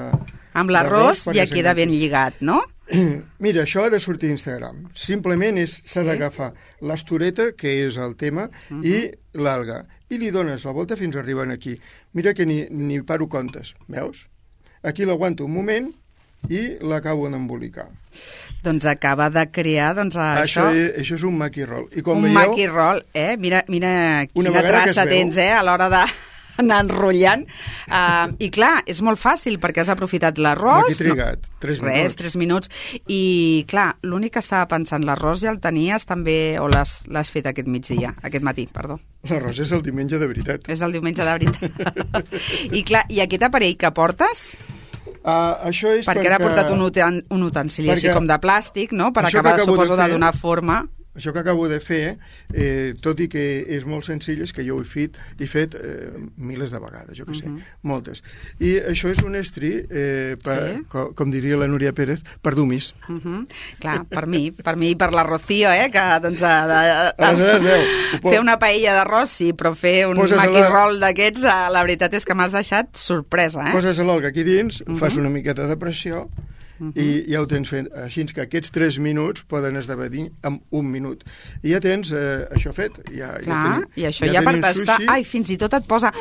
Amb 0.57 0.71
l'arròs 0.73 1.27
ja 1.31 1.45
perquè 1.45 1.55
queda 1.61 1.73
ben 1.77 1.89
lligat, 1.93 2.41
no? 2.45 2.59
Mira, 3.45 3.63
això 3.63 3.87
ha 3.87 3.91
de 3.93 4.01
sortir 4.01 4.29
a 4.33 4.37
Instagram. 4.37 4.83
Simplement 4.99 5.61
s'ha 5.67 6.03
Sí? 6.03 6.07
d'agafar 6.09 6.51
l'estoreta, 6.85 7.51
que 7.57 7.87
és 7.87 7.97
el 7.97 8.17
tema, 8.17 8.49
uh 8.49 8.75
Mhm. 8.75 8.83
-huh. 8.83 8.87
i 8.87 9.39
l'alga. 9.39 9.85
I 10.11 10.19
li 10.19 10.31
dones 10.31 10.65
la 10.65 10.73
volta 10.73 10.97
fins 10.97 11.17
a 11.17 11.21
arribar 11.21 11.49
aquí. 11.51 11.79
Mira 12.13 12.35
que 12.35 12.45
ni, 12.45 12.67
ni 12.71 13.01
paro 13.03 13.29
comptes, 13.29 13.75
veus? 13.89 14.29
Aquí 14.83 15.05
l'aguanto 15.05 15.45
un 15.45 15.53
moment 15.55 15.93
i 16.51 16.77
l'acabo 16.83 17.29
d'embolicar. 17.31 17.87
Doncs 18.63 18.85
acaba 18.87 19.31
de 19.31 19.47
crear 19.51 19.95
doncs, 19.95 20.17
Això, 20.17 20.43
això, 20.43 20.75
és, 20.75 21.01
això 21.01 21.15
és 21.15 21.23
un 21.23 21.37
maqui 21.39 21.65
roll. 21.65 21.87
I 21.97 22.03
com 22.03 22.19
un 22.19 22.25
veieu, 22.25 22.35
maqui 22.35 22.67
roll, 22.67 23.03
eh? 23.15 23.37
Mira, 23.39 23.65
mira 23.69 24.27
quina 24.27 24.63
traça 24.63 25.07
tens, 25.07 25.37
eh? 25.37 25.51
A 25.53 25.63
l'hora 25.63 25.89
de 25.89 26.05
anar 26.61 26.81
enrotllant. 26.85 27.47
Uh, 27.89 28.35
I 28.43 28.51
clar, 28.55 28.83
és 28.91 29.01
molt 29.03 29.21
fàcil 29.21 29.59
perquè 29.63 29.85
has 29.85 29.93
aprofitat 29.93 30.39
l'arròs. 30.43 30.91
Aquí 30.91 30.99
trigat 31.01 31.49
tres 31.63 31.81
Res, 31.81 31.95
minuts. 31.97 32.17
tres 32.21 32.37
minuts. 32.37 32.71
I, 33.09 33.65
clar, 33.71 33.97
l'únic 34.03 34.35
que 34.37 34.43
estava 34.45 34.67
pensant, 34.69 35.05
l'arròs 35.07 35.41
ja 35.45 35.51
el 35.55 35.61
tenies 35.63 36.05
també, 36.09 36.59
o 36.61 36.69
l'has 36.69 37.31
fet 37.33 37.47
aquest 37.47 37.69
migdia, 37.69 38.15
aquest 38.23 38.45
matí, 38.45 38.67
perdó. 38.67 38.99
L'arròs 39.31 39.59
és 39.63 39.73
el 39.73 39.83
diumenge 39.83 40.19
de 40.19 40.27
veritat. 40.27 40.69
És 40.69 40.81
el 40.83 40.93
diumenge 40.93 41.25
de 41.25 41.33
veritat. 41.39 42.33
I 42.79 42.83
clar, 42.85 43.05
i 43.09 43.21
aquest 43.25 43.49
aparell 43.49 43.77
que 43.79 43.91
portes, 43.95 44.53
Uh, 45.23 45.55
això 45.69 45.93
és 45.95 46.03
perquè 46.03 46.19
perquè... 46.19 46.31
ara 46.33 46.37
ha 46.41 46.43
portat 46.43 46.71
un, 46.75 46.81
uten, 46.83 47.21
un 47.31 47.43
utensili 47.47 47.93
així 47.93 48.09
Perquè 48.09 48.17
com 48.17 48.27
de 48.27 48.35
plàstic, 48.43 48.91
no?, 48.91 49.13
per 49.15 49.23
això 49.29 49.39
acabar, 49.39 49.53
de 49.61 49.67
suposo, 49.69 49.95
de 49.95 50.03
fer- 50.03 50.11
donar 50.17 50.33
forma. 50.35 50.81
Això 51.15 51.33
que 51.33 51.41
acabo 51.41 51.69
de 51.69 51.79
fer, 51.81 52.19
eh, 52.55 52.95
tot 53.03 53.21
i 53.21 53.29
que 53.29 53.67
és 53.69 53.85
molt 53.85 54.05
senzill, 54.05 54.41
és 54.43 54.53
que 54.53 54.65
jo 54.65 54.77
ho 54.79 54.81
he 54.81 54.85
fet, 54.89 55.19
he 55.39 55.47
fet 55.47 55.75
eh, 55.75 56.09
milers 56.39 56.71
de 56.73 56.79
vegades, 56.81 57.19
jo 57.19 57.27
que 57.27 57.35
sé, 57.35 57.47
Mhm. 57.49 57.61
moltes. 57.83 58.23
I 58.59 58.79
això 58.81 59.11
és 59.13 59.19
un 59.23 59.37
estri, 59.37 59.85
eh, 59.91 60.37
per, 60.43 60.57
Sí. 60.77 60.83
com, 60.89 61.13
com 61.15 61.31
diria 61.31 61.57
la 61.57 61.69
Núria 61.69 61.93
Pérez, 61.93 62.23
per 62.41 62.55
dumis. 62.55 62.95
Uh 63.09 63.21
-huh. 63.21 63.47
Clar, 63.79 64.05
per 64.07 64.27
mi, 64.27 64.51
per 64.53 64.77
mi 64.77 64.91
i 64.91 64.97
per 64.97 65.13
la 65.13 65.23
Rocío, 65.23 65.71
eh, 65.71 65.91
que 65.91 66.01
doncs 66.23 66.43
ha 66.43 66.67
de, 66.67 67.25
Aleshores, 67.25 67.63
veu, 67.63 67.83
ho 68.17 68.21
po- 68.23 68.31
fer 68.31 68.41
una 68.41 68.59
paella 68.59 68.95
d'arròs, 68.95 69.27
sí, 69.29 69.53
però 69.53 69.75
fer 69.75 70.07
un 70.07 70.19
a 70.19 70.25
la- 70.27 70.37
maquirrol 70.47 70.99
d'aquests, 70.99 71.45
eh, 71.45 71.71
la 71.71 71.83
veritat 71.83 72.15
és 72.15 72.25
que 72.25 72.35
m'has 72.35 72.53
deixat 72.53 72.97
sorpresa, 72.97 73.69
eh? 73.69 73.73
Poses 73.73 73.99
l'olga 73.99 74.29
aquí 74.29 74.43
dins, 74.45 74.83
Mhm. 74.87 74.97
fas 74.97 75.17
una 75.17 75.29
miqueta 75.29 75.67
de 75.67 75.77
pressió, 75.77 76.31
i 76.95 77.07
ja 77.33 77.41
ho 77.43 77.47
tens 77.51 77.69
fet. 77.71 77.89
Així 78.05 78.25
que 78.33 78.43
aquests 78.45 78.73
3 78.75 78.99
minuts 79.03 79.45
poden 79.49 79.77
esdevenir 79.81 80.29
en 80.47 80.61
un 80.71 80.89
minut. 80.91 81.23
I 81.63 81.73
ja 81.75 81.81
tens 81.83 82.11
eh, 82.13 82.47
això 82.55 82.73
fet. 82.77 82.97
Ja, 83.15 83.33
Clar, 83.43 83.47
ja 83.47 83.61
tenim, 83.63 83.87
i 83.97 84.07
això 84.09 84.29
ja, 84.31 84.43
per 84.43 84.53
tenim 84.57 84.65
tastar... 84.67 84.97
sushi. 85.01 85.09
Ai, 85.13 85.25
fins 85.25 85.51
i 85.55 85.59
tot 85.61 85.75
et 85.79 85.87
posa... 85.89 86.13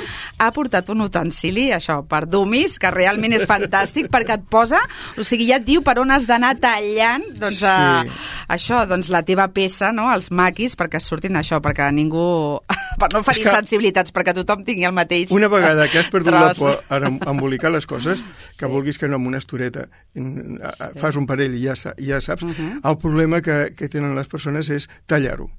Ha 0.41 0.49
portat 0.55 0.89
un 0.93 1.01
utensili, 1.05 1.69
això, 1.75 1.99
per 2.07 2.23
dumis, 2.29 2.77
que 2.81 2.91
realment 2.93 3.33
és 3.37 3.45
fantàstic, 3.49 4.09
perquè 4.13 4.37
et 4.39 4.45
posa... 4.51 4.79
O 5.17 5.25
sigui, 5.27 5.49
ja 5.51 5.59
et 5.61 5.65
diu 5.67 5.83
per 5.85 5.97
on 6.01 6.11
has 6.13 6.27
d'anar 6.29 6.55
tallant, 6.61 7.25
doncs, 7.39 7.61
Sí. 7.61 7.67
eh, 7.67 8.09
això, 8.55 8.85
doncs, 8.89 9.09
la 9.13 9.21
teva 9.27 9.47
peça, 9.53 9.91
no?, 9.95 10.07
els 10.13 10.31
maquis, 10.31 10.75
perquè 10.79 10.99
surtin 11.03 11.37
això, 11.39 11.61
perquè 11.61 11.91
ningú... 11.93 12.59
per 13.01 13.09
no 13.17 13.23
ferir 13.25 13.43
que- 13.47 13.55
sensibilitats, 13.57 14.13
perquè 14.13 14.33
tothom 14.37 14.63
tingui 14.67 14.85
el 14.87 14.93
mateix 14.95 15.31
Una 15.35 15.49
vegada 15.51 15.87
que 15.91 15.99
has 15.99 16.09
perdut 16.13 16.33
la 16.33 16.53
tros. 16.53 16.59
por 16.59 16.83
a 16.87 16.97
em- 17.07 17.19
embolicar 17.27 17.71
les 17.73 17.87
coses, 17.89 18.23
que 18.57 18.65
vulguis 18.69 18.97
que 19.01 19.09
no 19.09 19.17
amb 19.17 19.27
una 19.27 19.39
estoreta 19.41 19.87
fas 21.01 21.15
un 21.17 21.25
parell 21.25 21.55
i 21.57 21.63
ja, 21.65 21.75
ja 21.97 22.21
saps, 22.21 22.43
Mhm. 22.45 22.81
el 22.83 22.97
problema 22.97 23.41
que, 23.41 23.73
que 23.75 23.89
tenen 23.89 24.15
les 24.15 24.27
persones 24.27 24.69
és 24.69 24.87
tallar-ho. 25.07 25.49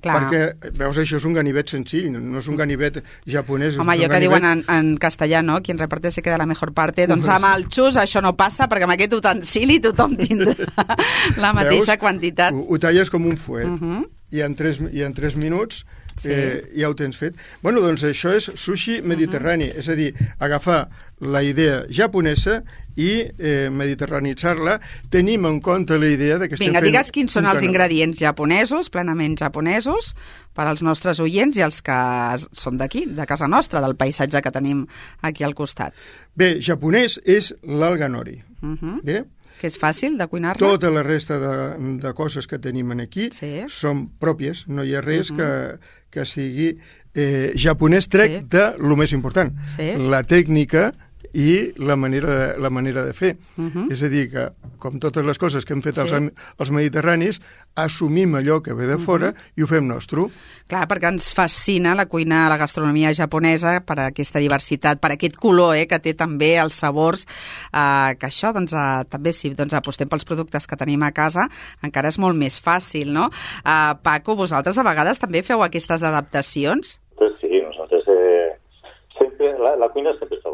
Clar. 0.00 0.14
Perquè, 0.30 0.72
veus, 0.72 0.96
això 0.96 1.18
és 1.18 1.24
un 1.28 1.34
ganivet 1.34 1.68
senzill, 1.68 2.10
no- 2.10 2.38
és 2.38 2.46
un 2.48 2.56
ganivet 2.56 3.02
japonès. 3.26 3.76
Home, 3.76 3.92
allò 3.92 4.04
un 4.06 4.08
que 4.08 4.14
ganivet... 4.20 4.40
diuen 4.40 4.44
en, 4.44 4.64
en 4.74 4.96
castellà, 4.96 5.42
no? 5.44 5.60
Quien 5.62 5.76
reparte 5.78 6.10
se 6.10 6.22
queda 6.22 6.38
la 6.38 6.46
mejor 6.46 6.72
parte. 6.72 7.06
Doncs 7.06 7.28
amb 7.28 7.44
el 7.54 7.66
xus 7.68 7.96
això 8.00 8.22
no 8.22 8.34
passa, 8.36 8.68
perquè 8.70 8.84
amb 8.84 8.94
aquest 8.96 9.12
utensili 9.12 9.78
tothom 9.80 10.16
tindrà 10.16 10.54
la 11.36 11.52
mateixa 11.52 11.92
Veus? 11.92 11.98
quantitat. 12.00 12.54
Ho, 12.54 12.64
ho 12.70 12.78
talles 12.78 13.10
com 13.10 13.26
un 13.26 13.36
fuet. 13.36 13.66
Mhm. 13.66 14.06
I 14.30 14.40
en 14.42 14.54
3, 14.56 14.80
i 14.92 15.02
en 15.02 15.12
3 15.14 15.36
minuts 15.36 15.84
Sí. 16.18 16.28
eh, 16.32 16.72
ja 16.76 16.88
ho 16.88 16.94
tens 16.94 17.16
fet. 17.16 17.34
Bueno, 17.62 17.80
doncs 17.80 18.02
això 18.04 18.34
és 18.36 18.44
sushi 18.54 19.02
mediterrani, 19.02 19.64
Mhm. 19.68 19.78
és 19.78 19.88
a 19.88 19.94
dir, 19.94 20.14
agafar 20.38 20.88
la 21.20 21.42
idea 21.42 21.84
japonesa 21.90 22.62
i 22.96 23.24
eh, 23.38 23.68
mediterranitzar-la. 23.70 24.80
Tenim 25.10 25.44
en 25.46 25.60
compte 25.60 25.98
la 25.98 26.06
idea 26.08 26.38
de 26.38 26.48
que 26.48 26.54
estem 26.56 26.68
Vinga, 26.68 26.80
fent 26.80 26.90
digues 26.92 27.12
quins 27.12 27.32
són 27.32 27.46
els 27.46 27.62
ingredients 27.62 28.18
japonesos, 28.18 28.88
plenament 28.90 29.36
japonesos, 29.38 30.14
per 30.54 30.66
als 30.66 30.82
nostres 30.82 31.20
oients 31.20 31.56
i 31.58 31.64
els 31.66 31.82
que 31.84 31.96
són 32.52 32.78
d'aquí, 32.78 33.06
de 33.06 33.26
casa 33.26 33.48
nostra, 33.48 33.80
del 33.84 33.96
paisatge 33.96 34.40
que 34.42 34.50
tenim 34.50 34.86
aquí 35.22 35.44
al 35.44 35.54
costat. 35.54 35.94
Bé, 36.34 36.56
japonès 36.60 37.20
és 37.24 37.54
l'alga 37.62 38.08
nori. 38.08 38.42
Uh 38.62 38.68
-huh. 38.80 39.02
Bé? 39.02 39.24
Que 39.60 39.68
és 39.68 39.78
fàcil 39.80 40.18
de 40.18 40.26
cuinar-la? 40.26 40.58
Tota 40.58 40.90
la 40.90 41.02
resta 41.02 41.38
de, 41.38 41.98
de 41.98 42.12
coses 42.14 42.46
que 42.46 42.58
tenim 42.58 42.90
aquí 43.00 43.30
Sí. 43.32 43.64
són 43.68 44.10
pròpies, 44.20 44.66
no 44.66 44.84
hi 44.84 44.94
ha 44.94 45.00
res 45.00 45.30
Mhm. 45.30 45.38
uh 45.40 45.44
-huh. 45.46 45.70
que, 45.70 45.78
que 46.16 46.24
sigui 46.28 46.70
eh, 47.16 47.52
japonès 47.56 48.08
trec 48.12 48.38
Sí. 48.40 48.44
de 48.56 48.64
lo 48.80 48.96
més 48.96 49.12
important, 49.16 49.52
Sí. 49.76 49.92
la 49.96 50.22
tècnica 50.24 50.90
i 51.34 51.72
la 51.76 51.96
manera 51.96 52.30
de, 52.30 52.58
la 52.58 52.70
manera 52.70 53.04
de 53.04 53.12
fer. 53.12 53.36
Mhm. 53.56 53.88
És 53.92 54.02
a 54.02 54.08
dir, 54.08 54.30
que, 54.30 54.48
com 54.78 54.98
totes 55.00 55.24
les 55.24 55.38
coses 55.38 55.64
que 55.64 55.72
hem 55.72 55.82
fet 55.82 55.94
Sí. 55.94 56.00
els, 56.00 56.32
els 56.58 56.70
mediterranis, 56.70 57.40
assumim 57.74 58.34
allò 58.34 58.62
que 58.62 58.72
ve 58.74 58.86
de 58.86 58.98
fora 58.98 59.32
i 59.56 59.62
ho 59.62 59.66
fem 59.66 59.86
nostre. 59.86 60.26
Clar, 60.66 60.86
perquè 60.88 61.08
ens 61.08 61.32
fascina 61.34 61.94
la 61.94 62.06
cuina, 62.06 62.48
la 62.48 62.56
gastronomia 62.56 63.12
japonesa 63.14 63.80
per 63.86 63.98
aquesta 64.00 64.38
diversitat, 64.38 65.00
per 65.00 65.12
aquest 65.12 65.36
color 65.36 65.76
eh, 65.76 65.86
que 65.86 65.98
té 65.98 66.14
també 66.14 66.56
els 66.58 66.74
sabors, 66.74 67.26
eh, 67.72 68.14
que 68.18 68.26
això, 68.26 68.52
doncs, 68.52 68.72
eh, 68.72 69.04
també 69.08 69.32
si 69.32 69.50
doncs, 69.54 69.74
apostem 69.74 70.08
pels 70.08 70.24
productes 70.24 70.66
que 70.66 70.76
tenim 70.76 71.02
a 71.02 71.12
casa, 71.12 71.48
encara 71.82 72.08
és 72.08 72.18
molt 72.18 72.36
més 72.36 72.60
fàcil, 72.62 73.12
no? 73.12 73.30
Eh, 73.64 73.94
Paco, 74.02 74.36
vosaltres 74.36 74.78
a 74.78 74.82
vegades 74.82 75.18
també 75.18 75.42
feu 75.42 75.62
aquestes 75.62 76.02
adaptacions? 76.02 77.00
Pues 77.16 77.32
sí, 77.40 77.48
nosotros 77.62 78.04
eh, 78.08 78.58
siempre, 79.18 79.58
la, 79.58 79.76
la 79.76 79.88
cuina 79.88 80.10
siempre 80.18 80.36
está 80.38 80.50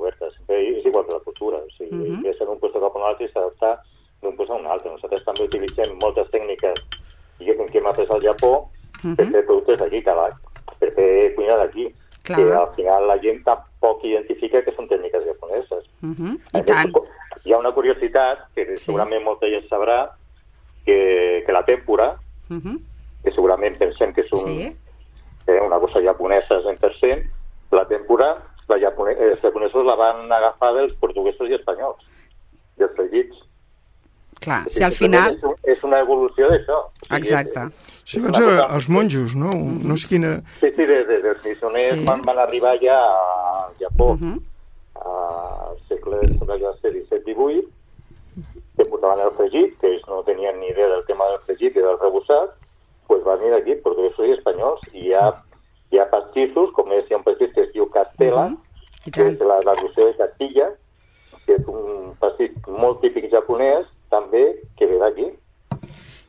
siempre 0.62 0.81
es 0.81 0.87
igual 0.87 1.07
que 1.07 1.12
la 1.12 1.20
cultura, 1.20 1.57
o 1.59 1.70
sigui, 1.77 1.90
uh 1.96 2.12
Mhm. 2.12 2.22
-huh. 2.22 2.38
ser 2.38 2.48
un 2.48 2.59
puesto 2.59 2.81
cap 2.81 2.94
a 2.94 2.98
un 2.98 3.05
altre 3.05 3.27
i 3.27 3.29
s'adapta 3.33 3.83
d'un 4.22 4.37
puesto 4.37 4.55
a 4.55 4.57
un 4.57 4.66
altre. 4.66 4.90
Nosaltres 4.90 5.25
també 5.25 5.42
utilitzem 5.44 5.98
moltes 6.03 6.29
tècniques 6.31 6.75
que, 7.38 7.57
que 7.72 7.79
hem 7.79 7.87
après 7.87 8.07
al 8.11 8.20
Japó 8.20 8.68
Mhm. 9.03 9.16
per 9.16 9.27
fer 9.27 9.44
productes 9.46 9.79
d'aquí, 9.79 10.01
la- 10.03 10.38
per 10.79 10.92
fer 10.92 11.35
cuina 11.35 11.57
d'aquí, 11.57 11.94
Clar. 12.22 12.37
que 12.38 12.53
al 12.55 12.75
final 12.75 13.07
la 13.07 13.18
gent 13.18 13.42
tampoc 13.44 14.05
identifica 14.05 14.62
que 14.62 14.72
són 14.75 14.87
tècniques 14.88 15.25
japoneses. 15.25 15.85
Uh 16.03 16.14
-huh. 16.14 16.38
A 16.53 16.59
I 16.59 16.62
tant. 16.64 16.92
Hi 17.44 17.53
ha 17.53 17.59
una 17.59 17.72
curiositat, 17.72 18.38
que 18.55 18.77
Sí. 18.77 18.85
segurament 18.85 19.25
molta 19.25 19.46
gent 19.48 19.66
sabrà, 19.68 20.11
que, 20.85 21.42
que 21.46 21.53
la 21.53 21.64
tèmpora, 21.64 22.16
Uh 22.51 22.57
-huh. 22.57 22.79
que 23.25 23.31
segurament 23.33 23.77
pensem 23.79 24.12
que 24.12 24.20
és 24.22 24.33
un, 24.33 24.38
Sí. 24.46 24.77
eh, 25.46 25.61
una 25.66 25.79
cosa 25.81 26.01
japonesa 26.03 26.61
100%, 26.62 27.25
la 27.70 27.87
tempura, 27.88 28.42
la 28.72 28.80
japone 28.82 29.12
eh, 29.14 29.30
els 29.37 29.40
japonesos 29.44 29.85
la 29.87 29.96
van 30.00 30.26
agafar 30.32 30.72
dels 30.80 30.94
portuguesos 31.00 31.48
i 31.52 31.58
espanyols, 31.61 32.02
dels 32.80 32.94
fregits. 32.98 33.40
Clar, 34.42 34.64
si 34.66 34.82
al 34.82 34.90
final... 34.96 35.37
És, 35.37 35.42
un, 35.46 35.52
és 35.70 35.82
una 35.87 36.00
evolució 36.02 36.48
d'això. 36.50 36.78
O 36.88 37.04
sigui, 37.04 37.18
Exacte. 37.20 37.66
Sí, 38.04 38.18
van 38.24 38.35
ser 38.35 38.48
els 38.64 38.88
monjos, 38.90 39.37
no? 39.38 39.52
No 39.87 39.94
sé 39.96 40.08
quina... 40.11 40.32
Sí, 40.58 40.72
sí, 40.74 40.87
des, 40.90 41.04
des 41.06 41.22
dels 41.22 41.44
missioners 41.46 42.00
Sí. 42.00 42.06
van, 42.08 42.24
van 42.26 42.40
arribar 42.42 42.72
ja 42.82 42.96
a 42.98 43.68
Japó 43.78 44.16
Uh 44.16 44.18
-huh. 44.18 44.40
al 45.02 45.78
segle, 45.88 46.18
sembla 46.38 46.58
que 46.58 46.64
va 46.66 46.74
ser 46.80 46.92
17-18, 46.92 47.68
que 48.76 48.85
portaban 48.87 49.20
el 49.20 49.30
fregit, 49.37 49.78
que 49.80 49.87
ells 49.94 50.02
no 50.08 50.22
tenien 50.24 50.58
ni 50.61 50.66
idea 50.74 50.88
del 50.88 51.04
tema 51.06 51.24
del 51.30 51.40
fregit 51.46 51.76
i 51.76 51.80
del 51.87 51.98
rebusat, 52.00 52.50
pues 53.06 53.22
van 53.24 53.38
venir 53.38 53.54
aquí, 53.54 53.74
porque 53.82 54.02
yo 54.08 54.11
soy 54.16 54.32
español, 54.32 54.78
y 54.92 55.12
hi 55.92 55.98
ha, 56.00 56.07
pastissos, 56.11 56.72
com 56.74 56.90
és, 56.96 57.05
hi 57.11 57.14
ha 57.14 57.18
un 57.20 57.24
pastís 57.26 57.52
que 57.55 57.62
es 57.66 57.72
diu 57.72 57.88
Castela, 57.92 58.48
Mhm. 58.48 58.59
I 59.07 59.11
que 59.11 59.24
és 59.28 59.40
la 59.40 59.59
traducció 59.61 60.05
de 60.07 60.14
Castilla, 60.16 60.68
que 61.46 61.55
és 61.59 61.64
un 61.66 62.14
pastís 62.20 62.52
molt 62.68 63.00
típic 63.02 63.24
japonès, 63.33 63.87
també, 64.11 64.44
que 64.78 64.87
ve 64.87 64.98
d'aquí. 64.98 65.26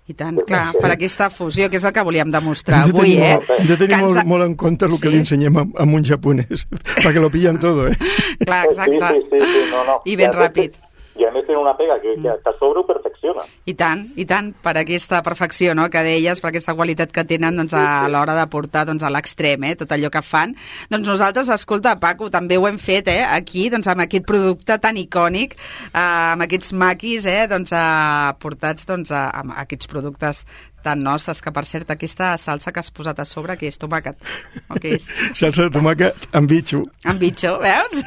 I 0.10 0.13
tant, 0.19 0.36
clar, 0.43 0.73
per 0.82 0.89
aquesta 0.91 1.30
fusió, 1.32 1.69
que 1.69 1.78
és 1.78 1.84
el 1.88 1.93
que 1.95 2.02
volíem 2.04 2.32
demostrar 2.32 2.82
de 2.84 2.91
avui, 2.91 3.13
tenir 3.13 3.23
eh? 3.23 3.36
molt, 3.38 3.49
hem 3.56 3.67
de 3.69 3.78
tenir 3.78 3.93
Que 3.93 4.02
ens 4.02 4.13
molt, 4.15 4.26
molt 4.28 4.43
en 4.43 4.56
compte 4.56 4.86
el 4.86 4.97
que 4.99 5.08
Sí. 5.08 5.13
li 5.13 5.19
ensenyem 5.21 5.58
a, 5.58 5.63
a 5.80 5.84
un 5.88 6.04
japonès, 6.04 6.65
perquè 7.06 7.21
lo 7.21 7.30
pillen 7.30 7.60
todo, 7.62 7.88
eh? 7.88 7.95
Clar, 8.43 8.65
exacte. 8.65 8.99
Sí, 8.99 9.21
sí, 9.21 9.39
sí, 9.39 9.45
sí, 9.54 9.62
no, 9.71 9.86
no. 9.86 10.02
I 10.04 10.15
ben 10.17 10.32
més- 10.32 10.39
ràpid. 10.41 10.73
I 11.15 11.26
a 11.26 11.32
més 11.32 11.45
té 11.45 11.56
una 11.56 11.78
pega 11.78 12.02
que, 12.02 12.15
que, 12.15 12.21
que 12.43 12.49
a 12.49 12.54
sobre 12.60 12.80
ho 12.82 12.86
perfecciona. 13.24 13.46
I 13.66 13.74
tant, 13.74 14.04
i 14.20 14.26
tant, 14.28 14.52
per 14.64 14.76
aquesta 14.80 15.22
perfecció 15.24 15.74
no, 15.76 15.88
que 15.92 16.04
deies, 16.04 16.42
per 16.42 16.52
aquesta 16.52 16.76
qualitat 16.76 17.14
que 17.16 17.24
tenen 17.28 17.56
doncs, 17.62 17.76
a 17.78 18.08
l'hora 18.12 18.36
de 18.38 18.46
portar 18.52 18.86
doncs, 18.90 19.04
a 19.04 19.12
l'extrem 19.14 19.64
eh, 19.64 19.76
tot 19.80 19.92
allò 19.96 20.12
que 20.12 20.24
fan. 20.26 20.56
Doncs 20.92 21.08
nosaltres, 21.08 21.52
escolta, 21.54 21.96
Paco, 22.02 22.30
també 22.34 22.58
ho 22.58 22.68
hem 22.68 22.80
fet 22.82 23.08
eh, 23.12 23.22
aquí 23.24 23.70
doncs, 23.72 23.88
amb 23.92 24.06
aquest 24.06 24.28
producte 24.28 24.78
tan 24.84 25.00
icònic, 25.00 25.56
eh, 25.94 26.04
amb 26.04 26.48
aquests 26.48 26.74
maquis 26.74 27.28
eh, 27.30 27.46
doncs, 27.48 27.72
eh, 27.72 28.36
portats 28.44 28.88
doncs, 28.90 29.14
a, 29.16 29.30
amb 29.44 29.56
aquests 29.64 29.90
productes 29.92 30.46
tan 30.84 31.00
nostres, 31.00 31.40
que 31.42 31.52
per 31.56 31.64
cert 31.66 31.90
aquesta 31.96 32.34
salsa 32.38 32.74
que 32.76 32.82
has 32.84 32.92
posat 32.94 33.22
a 33.24 33.26
sobre, 33.26 33.56
que 33.58 33.70
és 33.72 33.80
tomàquet, 33.80 34.20
o 34.68 34.78
què 34.84 34.98
és? 34.98 35.08
Salsa 35.40 35.70
de 35.70 35.72
tomàquet 35.78 36.28
amb 36.36 36.52
bitxo. 36.52 36.84
Amb 37.08 37.24
bitxo, 37.24 37.56
veus? 37.64 38.04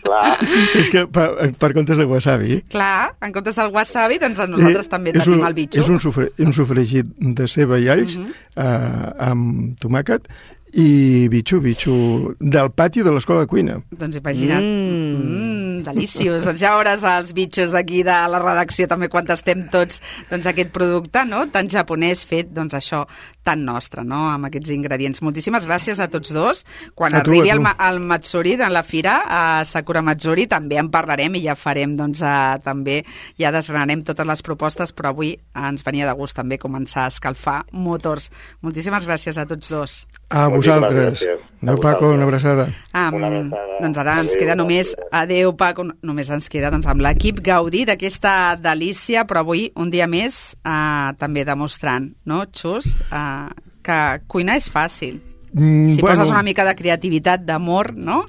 Clar, 0.00 0.24
És 0.80 0.90
que 0.92 1.04
per, 1.12 1.28
per 1.60 1.70
comptes 1.76 2.00
de 2.00 2.08
wasabi... 2.08 2.62
Clar, 2.72 3.12
en 3.20 3.36
comptes 3.36 3.60
del 3.60 3.70
wasabi, 3.74 4.18
doncs 4.22 4.40
nosaltres 4.48 4.86
eh, 4.86 4.90
també 4.90 5.10
és 5.14 5.24
tenim 5.24 5.40
un, 5.40 5.46
el 5.46 5.54
bitxo. 5.54 5.80
És 5.80 5.88
un, 5.88 6.00
sofre, 6.00 6.30
un 6.38 6.52
sofregit 6.56 7.06
de 7.18 7.46
ceba 7.48 7.78
i 7.78 7.88
alls 7.88 8.16
Mhm. 8.18 8.30
eh, 8.56 9.30
amb 9.30 9.76
tomàquet 9.80 10.28
i 10.76 11.28
bitxo, 11.32 11.60
bitxo 11.60 12.34
del 12.40 12.70
pati 12.70 13.02
de 13.02 13.12
l'escola 13.12 13.40
de 13.40 13.46
cuina. 13.46 13.78
Doncs 13.90 14.16
imagina't. 14.16 14.62
Mm. 14.62 15.22
mm 15.22 15.55
deliciós. 15.86 16.44
doncs 16.46 16.60
ja 16.62 16.74
veuràs 16.76 17.04
els 17.06 17.32
bitxos 17.36 17.74
d'aquí 17.74 18.02
de 18.06 18.16
la 18.32 18.40
redacció 18.42 18.88
també 18.90 19.08
quan 19.12 19.26
tastem 19.28 19.66
tots 19.72 20.02
doncs, 20.30 20.46
aquest 20.46 20.72
producte, 20.74 21.24
no? 21.28 21.46
Tan 21.52 21.70
japonès 21.72 22.24
fet, 22.28 22.52
doncs 22.54 22.76
això, 22.78 23.04
tan 23.46 23.64
nostre, 23.64 24.04
no? 24.04 24.26
Amb 24.32 24.48
aquests 24.48 24.72
ingredients. 24.74 25.22
Moltíssimes 25.22 25.66
gràcies 25.68 26.00
a 26.02 26.08
tots 26.12 26.32
dos. 26.34 26.64
Quan 26.98 27.14
A 27.14 27.22
arribi 27.22 27.50
a 27.50 27.56
tu. 27.56 27.62
el, 27.62 27.70
el 27.88 28.00
Matsuri 28.00 28.56
de 28.58 28.68
la 28.72 28.82
fira, 28.82 29.16
a 29.26 29.64
Sakura 29.64 30.02
Matsuri, 30.02 30.48
també 30.50 30.80
en 30.82 30.90
parlarem 30.90 31.38
i 31.38 31.44
ja 31.46 31.54
farem, 31.58 31.96
doncs, 31.98 32.22
a, 32.26 32.58
també, 32.62 33.02
ja 33.40 33.52
desgranarem 33.54 34.02
totes 34.06 34.26
les 34.26 34.42
propostes, 34.46 34.94
però 34.96 35.14
avui 35.14 35.36
ens 35.54 35.86
venia 35.86 36.08
de 36.08 36.14
gust 36.18 36.36
també 36.36 36.58
començar 36.58 37.06
a 37.06 37.12
escalfar 37.14 37.60
motors. 37.72 38.30
Moltíssimes 38.66 39.06
gràcies 39.06 39.38
a 39.38 39.46
tots 39.46 39.70
dos. 39.70 40.00
A 40.30 40.48
vosaltres. 40.50 41.22
gràcies. 41.22 41.44
Adéu, 41.72 41.80
Paco, 41.82 42.10
una 42.14 42.24
abraçada. 42.24 42.66
Um, 42.94 43.14
Una 43.18 43.26
abraçada. 43.26 43.62
doncs 43.82 43.98
ara 43.98 44.14
ens 44.20 44.32
Adéu, 44.32 44.40
queda 44.40 44.54
només, 44.56 44.94
adeu 45.12 45.52
Paco, 45.56 45.84
només 46.02 46.30
ens 46.30 46.48
queda 46.48 46.70
doncs, 46.70 46.86
amb 46.86 47.02
l'equip 47.04 47.40
Gaudí 47.44 47.84
d'aquesta 47.84 48.56
delícia, 48.56 49.24
però 49.26 49.42
avui 49.44 49.70
un 49.76 49.90
dia 49.90 50.06
més 50.06 50.54
uh, 50.64 51.12
també 51.18 51.44
demostrant, 51.44 52.12
no, 52.24 52.44
Xus, 52.52 53.00
uh, 53.10 53.50
que 53.82 53.98
cuinar 54.28 54.56
és 54.56 54.70
fàcil. 54.70 55.20
Mm, 55.52 55.94
Si 55.94 56.02
poses 56.02 56.28
una 56.28 56.42
mica 56.42 56.64
de 56.64 56.74
creativitat, 56.76 57.44
d'amor, 57.46 57.94
no? 57.96 58.26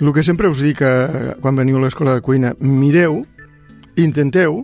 El 0.00 0.12
que 0.14 0.22
sempre 0.22 0.48
us 0.48 0.60
dic 0.62 0.80
eh, 0.80 1.34
quan 1.42 1.56
veniu 1.58 1.76
a 1.76 1.80
l'escola 1.82 2.14
de 2.14 2.22
cuina, 2.24 2.54
mireu, 2.60 3.26
intenteu, 3.96 4.62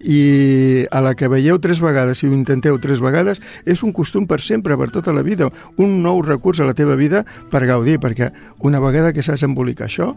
i 0.00 0.86
a 0.90 1.00
la 1.02 1.14
que 1.18 1.28
veieu 1.28 1.58
tres 1.58 1.80
vegades, 1.82 2.18
si 2.18 2.28
ho 2.28 2.34
intenteu 2.34 2.78
tres 2.78 3.02
vegades, 3.02 3.40
és 3.66 3.82
un 3.82 3.92
costum 3.92 4.26
per 4.30 4.40
sempre, 4.40 4.76
per 4.78 4.90
tota 4.94 5.12
la 5.12 5.24
vida, 5.26 5.50
un 5.76 5.98
nou 6.02 6.22
recurs 6.22 6.60
a 6.60 6.68
la 6.68 6.74
teva 6.78 6.96
vida 6.98 7.24
per 7.50 7.64
gaudir, 7.66 7.98
perquè 8.02 8.30
una 8.62 8.80
vegada 8.82 9.12
que 9.12 9.22
saps 9.22 9.44
embolicar 9.46 9.88
això, 9.88 10.12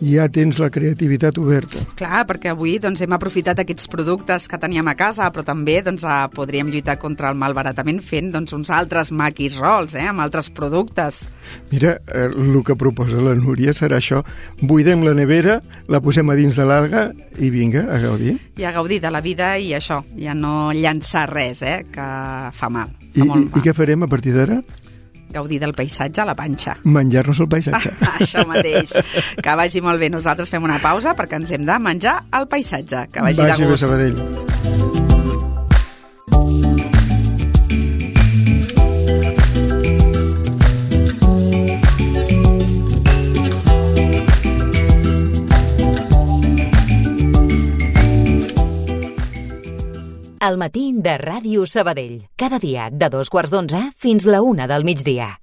ja 0.00 0.28
tens 0.32 0.60
la 0.60 0.70
creativitat 0.72 1.38
oberta. 1.40 1.82
Clar, 1.96 2.24
perquè 2.28 2.52
avui 2.52 2.76
doncs, 2.82 3.02
hem 3.04 3.16
aprofitat 3.16 3.60
aquests 3.62 3.88
productes 3.92 4.48
que 4.48 4.60
teníem 4.60 4.88
a 4.88 4.96
casa, 4.98 5.30
però 5.32 5.44
també 5.46 5.78
doncs, 5.84 6.04
podríem 6.36 6.70
lluitar 6.72 6.98
contra 7.00 7.30
el 7.32 7.38
malbaratament 7.40 8.02
fent 8.04 8.32
doncs, 8.34 8.52
uns 8.56 8.72
altres 8.74 9.12
maquis 9.12 9.56
rols, 9.60 9.94
eh, 9.96 10.06
amb 10.08 10.24
altres 10.24 10.50
productes. 10.50 11.26
Mira, 11.70 11.98
eh, 12.06 12.28
el 12.28 12.62
que 12.64 12.76
proposa 12.76 13.20
la 13.22 13.34
Núria 13.36 13.72
serà 13.76 14.00
això. 14.00 14.22
Buidem 14.60 15.04
la 15.04 15.14
nevera, 15.14 15.60
la 15.88 16.00
posem 16.00 16.28
a 16.30 16.36
dins 16.38 16.56
de 16.56 16.64
l'alga 16.66 17.10
i 17.38 17.50
vinga, 17.50 17.86
a 17.92 18.00
gaudir. 18.02 18.36
I 18.56 18.64
a 18.64 18.72
gaudir 18.72 19.00
de 19.06 19.12
la 19.14 19.22
vida 19.22 19.52
i 19.62 19.70
això, 19.78 20.00
ja 20.18 20.34
no 20.34 20.72
llançar 20.74 21.28
res, 21.30 21.62
eh, 21.62 21.84
que 21.94 22.08
fa 22.52 22.68
mal. 22.72 22.90
Fa 22.90 23.22
i, 23.22 23.24
molt 23.24 23.46
I 23.46 23.48
mal. 23.54 23.62
què 23.64 23.74
farem 23.78 24.02
a 24.02 24.10
partir 24.10 24.34
d'ara? 24.34 24.58
Gaudir 25.36 25.58
del 25.60 25.72
paisatge 25.74 26.22
a 26.22 26.24
la 26.28 26.34
panxa. 26.38 26.76
Menjar-nos 26.84 27.40
el 27.42 27.48
paisatge. 27.54 27.90
Això 28.18 28.44
mateix. 28.48 28.94
Que 29.42 29.56
vagi 29.58 29.82
molt 29.84 30.00
bé. 30.00 30.08
Nosaltres 30.14 30.50
fem 30.50 30.64
una 30.64 30.78
pausa 30.82 31.14
perquè 31.18 31.38
ens 31.42 31.50
hem 31.54 31.66
de 31.66 31.78
menjar 31.82 32.18
el 32.38 32.46
paisatge. 32.50 33.08
Que 33.12 33.22
vagi, 33.26 33.42
Vagi 33.42 33.60
de 33.62 33.66
bé, 33.66 33.70
gust. 33.74 33.84
Sabadell. 33.84 34.65
El 50.46 50.58
matí 50.62 50.82
de 51.02 51.16
Ràdio 51.18 51.64
Sabadell. 51.66 52.20
Cada 52.38 52.60
dia 52.62 52.86
de 52.92 53.08
dos 53.10 53.32
quarts 53.34 53.50
d'onze 53.50 53.80
fins 53.98 54.28
la 54.30 54.44
una 54.46 54.70
del 54.70 54.86
migdia. 54.86 55.36